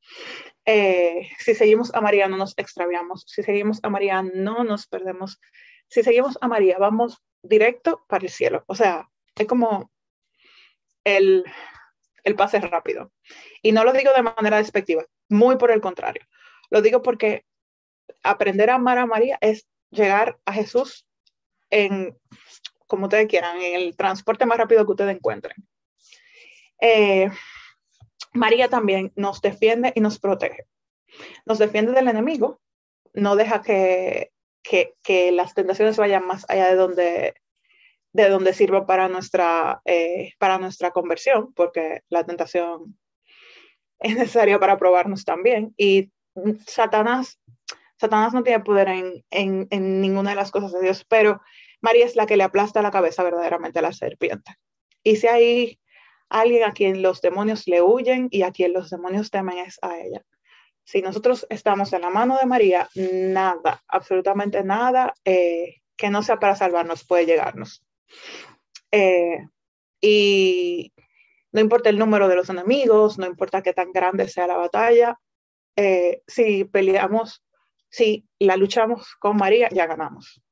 Eh, 0.64 1.28
si 1.38 1.54
seguimos 1.54 1.94
a 1.94 2.00
María, 2.00 2.28
no 2.28 2.36
nos 2.36 2.54
extraviamos. 2.56 3.24
Si 3.26 3.42
seguimos 3.42 3.80
a 3.82 3.90
María, 3.90 4.22
no 4.22 4.64
nos 4.64 4.86
perdemos 4.86 5.40
si 5.88 6.02
seguimos 6.02 6.38
a 6.40 6.48
María, 6.48 6.78
vamos 6.78 7.22
directo 7.42 8.04
para 8.08 8.24
el 8.24 8.30
cielo. 8.30 8.64
O 8.66 8.74
sea, 8.74 9.08
es 9.34 9.46
como 9.46 9.90
el, 11.04 11.44
el 12.28 12.36
pase 12.36 12.60
rápido. 12.60 13.12
Y 13.62 13.72
no 13.72 13.84
lo 13.84 13.92
digo 13.92 14.12
de 14.14 14.22
manera 14.22 14.58
despectiva, 14.58 15.04
muy 15.28 15.56
por 15.56 15.70
el 15.70 15.80
contrario. 15.80 16.22
Lo 16.70 16.82
digo 16.82 17.02
porque 17.02 17.44
aprender 18.22 18.70
a 18.70 18.76
amar 18.76 18.98
a 18.98 19.06
María 19.06 19.38
es 19.40 19.66
llegar 19.90 20.38
a 20.44 20.52
Jesús 20.52 21.06
en, 21.70 22.16
como 22.86 23.04
ustedes 23.04 23.28
quieran, 23.28 23.60
en 23.60 23.74
el 23.74 23.96
transporte 23.96 24.46
más 24.46 24.58
rápido 24.58 24.84
que 24.84 24.92
ustedes 24.92 25.16
encuentren. 25.16 25.56
Eh, 26.80 27.30
María 28.32 28.68
también 28.68 29.12
nos 29.16 29.40
defiende 29.40 29.92
y 29.94 30.00
nos 30.00 30.18
protege. 30.18 30.66
Nos 31.46 31.58
defiende 31.58 31.92
del 31.92 32.08
enemigo, 32.08 32.60
no 33.14 33.36
deja 33.36 33.62
que, 33.62 34.30
que, 34.62 35.32
las 35.32 35.54
tentaciones 35.54 35.96
vayan 35.96 36.26
más 36.26 36.44
allá 36.48 36.68
de 36.68 36.76
donde, 36.76 37.34
de 38.12 38.28
donde 38.28 38.54
sirva 38.54 38.86
para 38.86 39.08
nuestra, 39.08 39.80
eh, 39.84 40.32
para 40.38 40.58
nuestra 40.58 40.90
conversión, 40.90 41.52
porque 41.54 42.02
la 42.08 42.24
tentación 42.24 42.98
es 44.00 44.16
necesaria 44.16 44.58
para 44.58 44.78
probarnos 44.78 45.24
también. 45.24 45.74
Y 45.76 46.12
Satanás, 46.66 47.40
Satanás 47.96 48.32
no 48.32 48.42
tiene 48.42 48.60
poder 48.60 48.88
en, 48.88 49.24
en, 49.30 50.00
ninguna 50.00 50.30
de 50.30 50.36
las 50.36 50.50
cosas 50.50 50.72
de 50.72 50.80
Dios, 50.80 51.04
pero 51.08 51.40
María 51.80 52.06
es 52.06 52.16
la 52.16 52.26
que 52.26 52.36
le 52.36 52.44
aplasta 52.44 52.82
la 52.82 52.90
cabeza 52.90 53.22
verdaderamente 53.22 53.80
a 53.80 53.82
la 53.82 53.92
serpiente. 53.92 54.54
Y 55.02 55.16
si 55.16 55.26
hay 55.26 55.80
alguien 56.28 56.64
a 56.64 56.72
quien 56.72 57.02
los 57.02 57.20
demonios 57.20 57.66
le 57.66 57.82
huyen 57.82 58.28
y 58.30 58.42
a 58.42 58.52
quien 58.52 58.72
los 58.72 58.90
demonios 58.90 59.30
temen 59.30 59.58
es 59.58 59.78
a 59.82 59.98
ella. 59.98 60.22
Si 60.84 61.02
nosotros 61.02 61.46
estamos 61.50 61.92
en 61.92 62.02
la 62.02 62.10
mano 62.10 62.38
de 62.38 62.46
María, 62.46 62.88
nada, 62.94 63.82
absolutamente 63.88 64.64
nada 64.64 65.12
eh, 65.24 65.82
que 65.96 66.08
no 66.08 66.22
sea 66.22 66.38
para 66.38 66.56
salvarnos 66.56 67.04
puede 67.04 67.26
llegarnos. 67.26 67.84
Eh, 68.90 69.46
y 70.00 70.92
no 71.52 71.60
importa 71.60 71.90
el 71.90 71.98
número 71.98 72.28
de 72.28 72.36
los 72.36 72.48
enemigos, 72.50 73.18
no 73.18 73.26
importa 73.26 73.62
qué 73.62 73.72
tan 73.72 73.92
grande 73.92 74.28
sea 74.28 74.46
la 74.46 74.56
batalla, 74.56 75.18
eh, 75.76 76.22
si 76.26 76.64
peleamos, 76.64 77.42
si 77.90 78.26
la 78.38 78.56
luchamos 78.56 79.14
con 79.16 79.36
María, 79.36 79.68
ya 79.70 79.86
ganamos. 79.86 80.42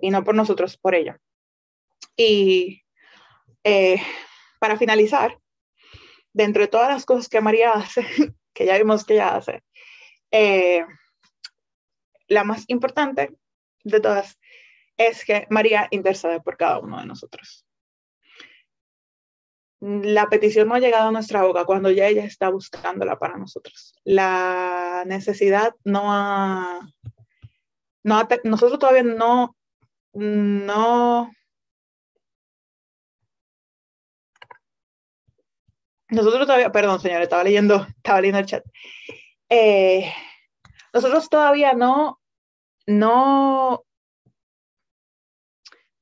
y 0.00 0.08
no 0.08 0.24
por 0.24 0.34
nosotros, 0.34 0.78
por 0.78 0.94
ella. 0.94 1.20
Y 2.16 2.82
para 4.58 4.78
finalizar, 4.78 5.38
dentro 6.36 6.60
de 6.62 6.68
todas 6.68 6.88
las 6.90 7.06
cosas 7.06 7.28
que 7.30 7.40
María 7.40 7.72
hace, 7.72 8.06
que 8.54 8.66
ya 8.66 8.76
vimos 8.76 9.04
que 9.04 9.14
ella 9.14 9.36
hace, 9.36 9.62
eh, 10.30 10.84
la 12.28 12.44
más 12.44 12.64
importante 12.68 13.34
de 13.84 14.00
todas 14.00 14.38
es 14.96 15.24
que 15.24 15.46
María 15.50 15.88
intercede 15.90 16.40
por 16.40 16.56
cada 16.56 16.78
uno 16.78 16.98
de 16.98 17.06
nosotros. 17.06 17.64
La 19.80 20.28
petición 20.28 20.68
no 20.68 20.74
ha 20.74 20.80
llegado 20.80 21.08
a 21.08 21.12
nuestra 21.12 21.42
boca 21.42 21.64
cuando 21.64 21.90
ya 21.90 22.06
ella 22.06 22.24
está 22.24 22.48
buscándola 22.48 23.18
para 23.18 23.36
nosotros. 23.36 23.94
La 24.04 25.04
necesidad 25.06 25.74
no 25.84 26.12
ha, 26.12 26.88
no 28.02 28.28
nosotros 28.44 28.78
todavía 28.78 29.02
no, 29.02 29.54
no 30.14 31.30
Nosotros 36.08 36.46
todavía, 36.46 36.70
perdón, 36.70 37.00
señor, 37.00 37.22
estaba 37.22 37.42
leyendo, 37.42 37.84
estaba 37.96 38.20
leyendo 38.20 38.38
el 38.38 38.46
chat. 38.46 38.64
Eh, 39.48 40.12
nosotros 40.92 41.28
todavía 41.28 41.72
no, 41.72 42.20
no, 42.86 43.84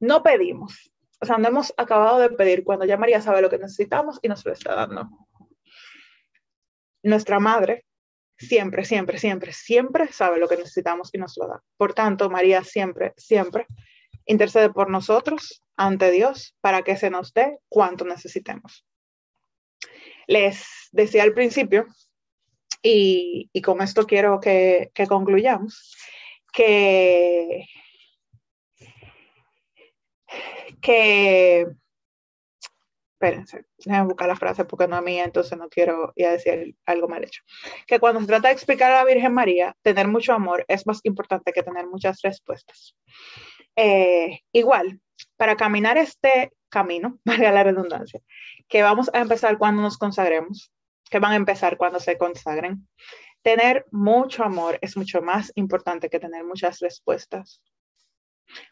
no 0.04 0.22
pedimos. 0.22 0.92
O 1.20 1.26
sea, 1.26 1.38
no 1.38 1.48
hemos 1.48 1.72
acabado 1.76 2.18
de 2.18 2.30
pedir 2.30 2.64
cuando 2.64 2.84
ya 2.84 2.96
María 2.96 3.20
sabe 3.20 3.40
lo 3.42 3.50
que 3.50 3.58
necesitamos 3.58 4.18
y 4.22 4.28
nos 4.28 4.44
lo 4.44 4.52
está 4.52 4.74
dando. 4.74 5.08
Nuestra 7.02 7.40
madre 7.40 7.84
siempre, 8.36 8.84
siempre, 8.84 9.18
siempre, 9.18 9.52
siempre 9.52 10.12
sabe 10.12 10.38
lo 10.38 10.48
que 10.48 10.56
necesitamos 10.56 11.10
y 11.12 11.18
nos 11.18 11.36
lo 11.36 11.48
da. 11.48 11.62
Por 11.76 11.94
tanto, 11.94 12.30
María 12.30 12.64
siempre, 12.64 13.14
siempre 13.16 13.66
intercede 14.26 14.70
por 14.70 14.90
nosotros 14.90 15.62
ante 15.76 16.10
Dios 16.10 16.56
para 16.60 16.82
que 16.82 16.96
se 16.96 17.10
nos 17.10 17.32
dé 17.32 17.58
cuanto 17.68 18.04
necesitemos 18.04 18.84
les 20.26 20.88
decía 20.92 21.22
al 21.22 21.34
principio, 21.34 21.86
y, 22.82 23.50
con 23.62 23.80
esto 23.80 24.06
quiero 24.06 24.40
que, 24.40 24.90
concluyamos, 25.08 25.96
que, 26.52 27.66
que, 30.80 31.66
espérense, 33.14 33.64
déjenme 33.78 34.06
buscar 34.06 34.28
la 34.28 34.36
frase 34.36 34.64
porque 34.64 34.86
no 34.86 34.96
es 34.96 35.02
mía, 35.02 35.24
entonces 35.24 35.56
no 35.58 35.68
quiero 35.68 36.12
ir 36.16 36.26
a 36.26 36.32
decir 36.32 36.76
algo 36.86 37.08
mal 37.08 37.24
hecho. 37.24 37.42
Que 37.86 37.98
cuando 37.98 38.20
se 38.20 38.26
trata 38.26 38.48
de 38.48 38.54
explicar 38.54 38.92
a 38.92 38.96
la 38.96 39.04
Virgen 39.04 39.32
María, 39.32 39.76
tener 39.82 40.08
mucho 40.08 40.32
amor 40.32 40.64
es 40.68 40.86
más 40.86 41.00
importante 41.04 41.52
que 41.52 41.62
tener 41.62 41.86
muchas 41.86 42.20
respuestas. 42.22 42.96
Eh, 43.76 44.40
igual, 44.52 45.00
para 45.36 45.56
caminar 45.56 45.96
este 45.98 46.52
camino, 46.68 47.18
valga 47.24 47.52
la 47.52 47.64
redundancia, 47.64 48.20
que 48.68 48.82
vamos 48.82 49.10
a 49.12 49.20
empezar 49.20 49.58
cuando 49.58 49.82
nos 49.82 49.98
consagremos, 49.98 50.70
que 51.10 51.18
van 51.18 51.32
a 51.32 51.36
empezar 51.36 51.76
cuando 51.76 52.00
se 52.00 52.18
consagren. 52.18 52.88
Tener 53.42 53.84
mucho 53.90 54.42
amor 54.42 54.78
es 54.80 54.96
mucho 54.96 55.20
más 55.20 55.52
importante 55.54 56.08
que 56.08 56.18
tener 56.18 56.44
muchas 56.44 56.80
respuestas. 56.80 57.62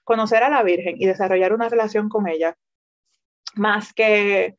Conocer 0.05 0.43
a 0.43 0.51
la 0.51 0.63
Virgen 0.63 0.97
y 0.99 1.07
desarrollar 1.07 1.53
una 1.53 1.69
relación 1.69 2.09
con 2.09 2.29
ella, 2.29 2.57
más 3.55 3.93
que 3.93 4.57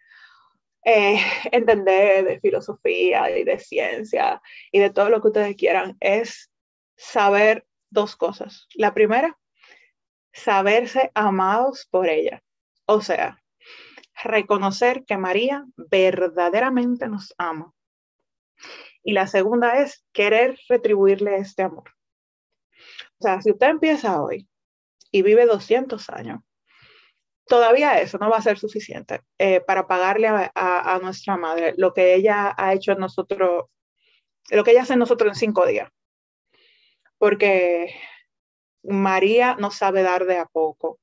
eh, 0.85 1.19
entender 1.51 2.25
de 2.25 2.39
filosofía 2.39 3.37
y 3.37 3.43
de 3.43 3.59
ciencia 3.59 4.41
y 4.71 4.79
de 4.79 4.89
todo 4.89 5.09
lo 5.09 5.21
que 5.21 5.27
ustedes 5.27 5.55
quieran, 5.55 5.97
es 5.99 6.51
saber 6.97 7.65
dos 7.89 8.15
cosas. 8.15 8.67
La 8.75 8.93
primera, 8.93 9.37
saberse 10.33 11.11
amados 11.13 11.87
por 11.89 12.09
ella. 12.09 12.43
O 12.85 13.01
sea, 13.01 13.41
reconocer 14.23 15.05
que 15.05 15.17
María 15.17 15.65
verdaderamente 15.75 17.07
nos 17.07 17.33
ama. 17.37 17.73
Y 19.03 19.13
la 19.13 19.27
segunda 19.27 19.79
es 19.79 20.05
querer 20.13 20.57
retribuirle 20.69 21.37
este 21.37 21.63
amor. 21.63 21.91
O 23.19 23.23
sea, 23.23 23.41
si 23.41 23.51
usted 23.51 23.67
empieza 23.67 24.21
hoy 24.21 24.47
y 25.13 25.21
vive 25.21 25.45
200 25.45 26.09
años, 26.09 26.41
todavía 27.45 28.01
eso 28.01 28.17
no 28.17 28.29
va 28.29 28.37
a 28.37 28.41
ser 28.41 28.57
suficiente 28.57 29.21
eh, 29.37 29.61
para 29.61 29.87
pagarle 29.87 30.27
a, 30.27 30.99
nuestra 31.01 31.37
madre 31.37 31.75
lo 31.77 31.93
que 31.93 32.15
ella 32.15 32.53
ha 32.57 32.73
hecho 32.73 32.93
en 32.93 32.99
nosotros, 32.99 33.65
lo 34.49 34.63
que 34.63 34.71
ella 34.71 34.81
hace 34.81 34.93
en 34.93 34.99
nosotros 34.99 35.29
en 35.29 35.35
cinco 35.35 35.67
días. 35.67 35.89
Porque 37.19 37.93
María 38.81 39.55
no 39.59 39.69
sabe 39.69 40.01
dar 40.01 40.25
de 40.25 40.37
a 40.37 40.45
poco 40.45 40.99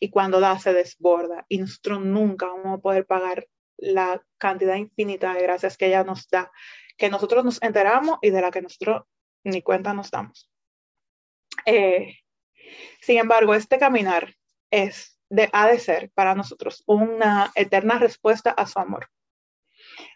y 0.00 0.10
cuando 0.10 0.40
da 0.40 0.58
se 0.58 0.72
desborda 0.72 1.46
y 1.48 1.58
nosotros 1.58 2.00
nunca 2.00 2.46
vamos 2.46 2.78
a 2.78 2.82
poder 2.82 3.06
pagar 3.06 3.46
la 3.76 4.20
cantidad 4.36 4.74
infinita 4.74 5.32
de 5.32 5.42
gracias 5.42 5.76
que 5.76 5.86
ella 5.86 6.02
nos 6.02 6.28
da, 6.28 6.50
que 6.96 7.08
nosotros 7.08 7.44
nos 7.44 7.62
enteramos 7.62 8.18
y 8.20 8.30
de 8.30 8.40
la 8.40 8.50
que 8.50 8.62
nosotros 8.62 9.04
ni 9.44 9.62
cuenta 9.62 9.94
nos 9.94 10.10
damos. 10.10 10.50
Eh, 11.66 12.16
sin 13.00 13.18
embargo, 13.18 13.54
este 13.54 13.78
caminar 13.78 14.34
es 14.70 15.18
de, 15.28 15.48
ha 15.52 15.68
de 15.68 15.78
ser 15.78 16.10
para 16.14 16.34
nosotros 16.34 16.82
una 16.86 17.52
eterna 17.54 17.98
respuesta 17.98 18.50
a 18.50 18.66
su 18.66 18.78
amor. 18.78 19.08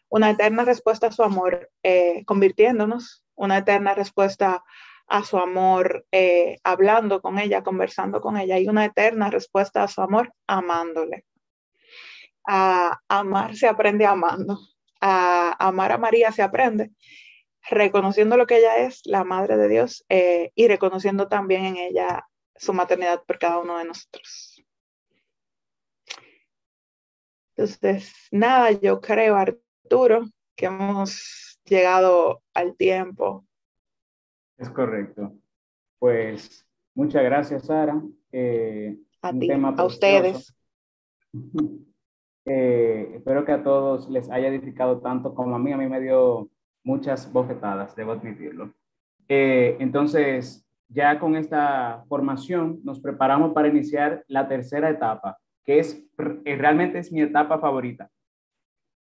Una 0.09 0.31
eterna 0.31 0.65
respuesta 0.65 1.09
a 1.09 1.13
su 1.13 1.23
amor, 1.23 1.71
eh, 1.83 2.25
convirtiéndonos, 2.25 3.25
una 3.35 3.59
eterna 3.59 3.95
respuesta 3.95 4.65
a 5.07 5.25
su 5.25 5.39
amor, 5.39 6.07
eh, 6.13 6.59
hablando 6.65 7.21
con 7.21 7.39
ella, 7.39 7.63
conversando 7.63 8.21
con 8.21 8.37
ella, 8.37 8.59
y 8.59 8.69
una 8.69 8.85
eterna 8.85 9.31
respuesta 9.31 9.83
a 9.83 9.89
su 9.89 10.01
amor, 10.01 10.33
amándole. 10.47 11.25
A 12.47 13.01
amar 13.09 13.55
se 13.57 13.69
aprende 13.69 14.07
amando. 14.07 14.59
A 15.01 15.55
amar 15.67 15.93
a 15.93 15.99
María 15.99 16.33
se 16.33 16.43
aprende 16.43 16.91
reconociendo 17.71 18.37
lo 18.37 18.47
que 18.47 18.59
ella 18.59 18.79
es, 18.79 19.03
la 19.05 19.25
Madre 19.25 19.57
de 19.57 19.69
Dios, 19.69 20.05
eh, 20.09 20.53
y 20.55 20.69
reconociendo 20.69 21.29
también 21.29 21.67
en 21.67 21.77
ella 21.77 22.27
su 22.59 22.73
maternidad 22.73 23.23
por 23.25 23.39
cada 23.39 23.59
uno 23.59 23.79
de 23.79 23.85
nosotros. 23.87 24.63
Entonces, 27.57 28.13
nada, 28.31 28.73
yo 28.73 29.01
creo, 29.01 29.37
Arturo, 29.37 30.27
que 30.55 30.67
hemos 30.67 31.59
llegado 31.65 32.43
al 32.55 32.77
tiempo 32.77 33.49
es 34.59 34.69
correcto. 34.71 35.33
Pues 35.99 36.69
muchas 36.95 37.23
gracias, 37.23 37.65
Sara. 37.65 38.03
Eh, 38.33 38.99
a 39.23 39.33
ti, 39.33 39.51
a 39.51 39.85
ustedes. 39.85 40.55
Eh, 42.51 43.13
espero 43.17 43.45
que 43.45 43.53
a 43.53 43.63
todos 43.63 44.09
les 44.09 44.31
haya 44.31 44.49
edificado 44.49 45.01
tanto 45.01 45.35
como 45.35 45.55
a 45.55 45.59
mí. 45.59 45.71
A 45.71 45.77
mí 45.77 45.87
me 45.87 46.01
dio 46.01 46.49
muchas 46.83 47.31
bofetadas, 47.31 47.95
debo 47.95 48.13
admitirlo. 48.13 48.73
Eh, 49.29 49.77
entonces, 49.81 50.67
ya 50.89 51.19
con 51.19 51.37
esta 51.37 52.05
formación 52.09 52.81
nos 52.83 53.01
preparamos 53.01 53.53
para 53.53 53.69
iniciar 53.69 54.25
la 54.27 54.49
tercera 54.49 54.89
etapa, 54.89 55.39
que 55.65 55.79
es 55.79 56.03
eh, 56.45 56.57
realmente 56.57 56.99
es 56.99 57.13
mi 57.13 57.21
etapa 57.21 57.59
favorita, 57.59 58.11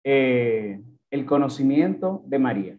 eh, 0.04 0.82
el 1.10 1.26
conocimiento 1.26 2.22
de 2.26 2.38
María. 2.38 2.78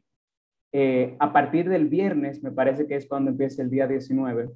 Eh, 0.74 1.18
a 1.20 1.34
partir 1.34 1.68
del 1.68 1.90
viernes, 1.90 2.42
me 2.44 2.52
parece 2.52 2.88
que 2.88 2.96
es 2.96 3.08
cuando 3.08 3.32
empieza 3.32 3.62
el 3.62 3.70
día 3.70 3.88
19, 3.88 4.52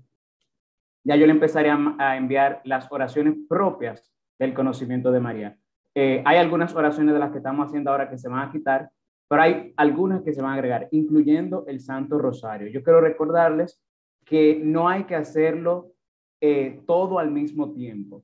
ya 1.04 1.16
yo 1.16 1.26
le 1.26 1.34
empezaré 1.34 1.70
a, 1.70 2.18
enviar 2.18 2.62
las 2.64 2.92
oraciones 2.92 3.36
propias 3.50 4.12
del 4.40 4.54
conocimiento 4.54 5.12
de 5.12 5.20
María. 5.20 5.58
hay 5.96 6.38
algunas 6.38 6.76
oraciones 6.76 7.14
de 7.14 7.20
las 7.20 7.32
que 7.32 7.38
estamos 7.38 7.68
haciendo 7.68 7.92
ahora 7.92 8.10
que 8.10 8.18
se 8.18 8.28
van 8.28 8.48
a 8.48 8.52
quitar, 8.52 8.90
pero 9.28 9.42
hay 9.42 9.74
algunas 9.78 10.24
que 10.24 10.34
se 10.34 10.42
van 10.42 10.52
a 10.52 10.56
agregar, 10.56 10.88
incluyendo 10.92 11.66
el 11.68 11.80
Santo 11.80 12.18
Rosario. 12.18 12.68
Yo 12.68 12.84
quiero 12.84 13.02
recordarles 13.02 13.82
que 14.26 14.60
no 14.62 14.90
hay 14.90 15.04
que 15.06 15.16
hacerlo 15.16 15.94
eh, 16.42 16.82
todo 16.86 17.20
al 17.20 17.32
mismo 17.32 17.72
tiempo. 17.74 18.24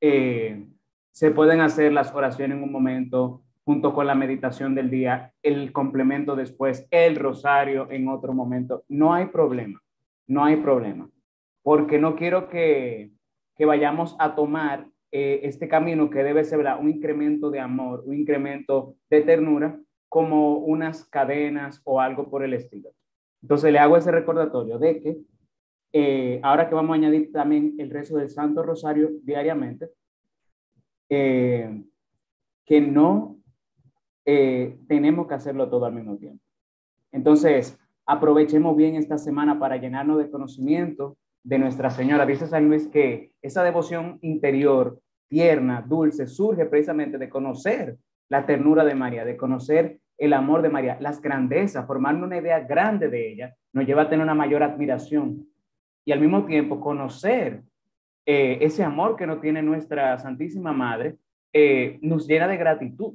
Eh, 0.00 0.66
se 1.12 1.30
pueden 1.30 1.60
hacer 1.60 1.92
las 1.92 2.12
oraciones 2.14 2.56
en 2.56 2.64
un 2.64 2.72
momento 2.72 3.42
junto 3.64 3.94
con 3.94 4.06
la 4.06 4.14
meditación 4.14 4.74
del 4.74 4.90
día, 4.90 5.32
el 5.42 5.72
complemento 5.72 6.34
después, 6.34 6.88
el 6.90 7.16
rosario 7.16 7.88
en 7.90 8.08
otro 8.08 8.32
momento. 8.32 8.84
No 8.88 9.14
hay 9.14 9.26
problema, 9.26 9.80
no 10.26 10.44
hay 10.44 10.56
problema, 10.56 11.08
porque 11.62 11.98
no 11.98 12.16
quiero 12.16 12.48
que, 12.48 13.12
que 13.56 13.64
vayamos 13.64 14.16
a 14.18 14.34
tomar 14.34 14.88
eh, 15.12 15.40
este 15.44 15.68
camino 15.68 16.10
que 16.10 16.24
debe 16.24 16.42
ser 16.42 16.66
un 16.80 16.88
incremento 16.88 17.50
de 17.50 17.60
amor, 17.60 18.02
un 18.06 18.14
incremento 18.14 18.96
de 19.10 19.20
ternura, 19.20 19.78
como 20.08 20.56
unas 20.56 21.04
cadenas 21.04 21.80
o 21.84 22.00
algo 22.00 22.28
por 22.28 22.42
el 22.42 22.54
estilo. 22.54 22.90
Entonces 23.42 23.72
le 23.72 23.78
hago 23.78 23.96
ese 23.96 24.10
recordatorio 24.10 24.78
de 24.78 25.00
que 25.00 25.18
eh, 25.92 26.40
ahora 26.42 26.68
que 26.68 26.74
vamos 26.74 26.92
a 26.92 26.94
añadir 26.94 27.30
también 27.32 27.74
el 27.78 27.90
rezo 27.90 28.16
del 28.16 28.30
Santo 28.30 28.62
Rosario 28.62 29.10
diariamente, 29.22 29.90
eh, 31.10 31.82
que 32.64 32.80
no 32.80 33.36
eh, 34.24 34.78
tenemos 34.88 35.26
que 35.26 35.34
hacerlo 35.34 35.68
todo 35.68 35.84
al 35.84 35.94
mismo 35.94 36.16
tiempo. 36.16 36.42
Entonces, 37.10 37.78
aprovechemos 38.06 38.74
bien 38.76 38.96
esta 38.96 39.18
semana 39.18 39.58
para 39.58 39.76
llenarnos 39.76 40.18
de 40.18 40.30
conocimiento 40.30 41.18
de 41.44 41.58
Nuestra 41.58 41.90
Señora. 41.90 42.24
Dice 42.24 42.46
San 42.46 42.68
Luis 42.68 42.88
que 42.88 43.32
esa 43.42 43.62
devoción 43.62 44.18
interior, 44.22 44.98
tierna, 45.28 45.84
dulce, 45.86 46.26
surge 46.26 46.64
precisamente 46.66 47.18
de 47.18 47.28
conocer 47.28 47.98
la 48.30 48.46
ternura 48.46 48.84
de 48.84 48.94
María, 48.94 49.26
de 49.26 49.36
conocer 49.36 49.98
el 50.16 50.32
amor 50.32 50.62
de 50.62 50.70
María, 50.70 50.96
las 51.00 51.20
grandezas, 51.20 51.86
formarnos 51.86 52.26
una 52.26 52.38
idea 52.38 52.60
grande 52.60 53.08
de 53.08 53.32
ella, 53.32 53.54
nos 53.72 53.84
lleva 53.84 54.02
a 54.02 54.08
tener 54.08 54.22
una 54.22 54.34
mayor 54.34 54.62
admiración 54.62 55.51
y 56.04 56.12
al 56.12 56.20
mismo 56.20 56.44
tiempo 56.44 56.80
conocer 56.80 57.62
eh, 58.24 58.58
ese 58.60 58.84
amor 58.84 59.16
que 59.16 59.26
nos 59.26 59.40
tiene 59.40 59.62
nuestra 59.62 60.18
Santísima 60.18 60.72
Madre, 60.72 61.16
eh, 61.52 61.98
nos 62.02 62.26
llena 62.26 62.46
de 62.46 62.56
gratitud. 62.56 63.14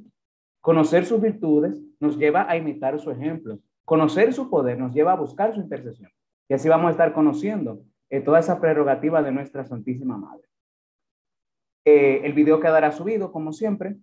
Conocer 0.60 1.06
sus 1.06 1.20
virtudes 1.20 1.82
nos 2.00 2.18
lleva 2.18 2.48
a 2.48 2.56
imitar 2.56 2.98
su 2.98 3.10
ejemplo. 3.10 3.58
Conocer 3.84 4.32
su 4.32 4.50
poder 4.50 4.78
nos 4.78 4.92
lleva 4.92 5.12
a 5.12 5.16
buscar 5.16 5.54
su 5.54 5.60
intercesión. 5.60 6.10
Y 6.48 6.54
así 6.54 6.68
vamos 6.68 6.88
a 6.88 6.92
estar 6.92 7.12
conociendo 7.12 7.82
eh, 8.10 8.20
toda 8.20 8.40
esa 8.40 8.60
prerrogativa 8.60 9.22
de 9.22 9.32
nuestra 9.32 9.64
Santísima 9.64 10.16
Madre. 10.16 10.46
el 11.84 12.34
video 12.34 12.60
quedará 12.60 12.92
subido, 12.92 13.32
como 13.32 13.50
siempre, 13.50 13.96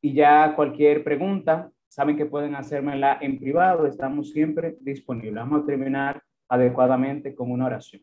y 0.00 0.14
ya 0.14 0.54
cualquier 0.56 1.04
pregunta, 1.04 1.70
saben 1.86 2.16
que 2.16 2.24
pueden 2.24 2.54
hacérmela 2.54 3.18
en 3.20 3.38
privado, 3.38 3.86
estamos 3.86 4.30
siempre 4.30 4.76
disponibles. 4.80 5.34
Vamos 5.34 5.62
a 5.62 5.66
terminar 5.66 6.22
adecuadamente 6.48 7.34
con 7.34 7.50
una 7.50 7.66
oración. 7.66 8.02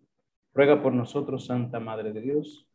Ruega 0.53 0.81
por 0.81 0.93
nosotros, 0.93 1.45
Santa 1.45 1.79
Madre 1.79 2.11
de 2.11 2.21
Dios, 2.21 2.67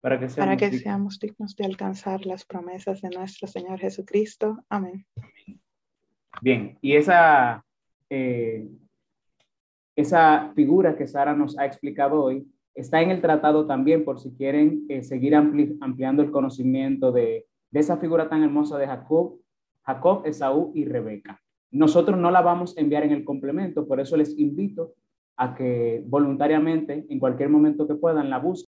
para 0.00 0.18
que 0.18 0.28
seamos, 0.28 0.46
para 0.46 0.56
que 0.56 0.66
dignos. 0.66 0.82
seamos 0.82 1.18
dignos 1.18 1.56
de 1.56 1.64
alcanzar 1.64 2.26
las 2.26 2.44
promesas 2.44 3.00
de 3.00 3.10
nuestro 3.10 3.48
Señor 3.48 3.78
Jesucristo. 3.78 4.58
Amén. 4.68 5.06
Bien, 6.40 6.78
y 6.82 6.94
esa, 6.94 7.64
eh, 8.10 8.68
esa 9.96 10.52
figura 10.54 10.96
que 10.96 11.06
Sara 11.06 11.34
nos 11.34 11.58
ha 11.58 11.66
explicado 11.66 12.22
hoy 12.22 12.46
está 12.74 13.00
en 13.02 13.10
el 13.10 13.20
tratado 13.20 13.66
también 13.66 14.04
por 14.04 14.18
si 14.18 14.32
quieren 14.34 14.84
eh, 14.88 15.02
seguir 15.02 15.34
ampli 15.34 15.76
ampliando 15.80 16.22
el 16.22 16.30
conocimiento 16.30 17.12
de, 17.12 17.46
de 17.70 17.80
esa 17.80 17.96
figura 17.98 18.28
tan 18.28 18.42
hermosa 18.42 18.78
de 18.78 18.86
Jacob, 18.86 19.38
Jacob, 19.82 20.22
Esaú 20.26 20.72
y 20.74 20.84
Rebeca. 20.84 21.40
Nosotros 21.70 22.18
no 22.18 22.30
la 22.30 22.42
vamos 22.42 22.76
a 22.76 22.80
enviar 22.80 23.02
en 23.04 23.12
el 23.12 23.24
complemento, 23.24 23.86
por 23.86 23.98
eso 24.00 24.16
les 24.16 24.38
invito 24.38 24.94
a 25.42 25.54
que 25.54 26.02
voluntariamente, 26.06 27.04
en 27.08 27.18
cualquier 27.18 27.48
momento 27.48 27.88
que 27.88 27.94
puedan, 27.94 28.30
la 28.30 28.38
busquen 28.38 28.70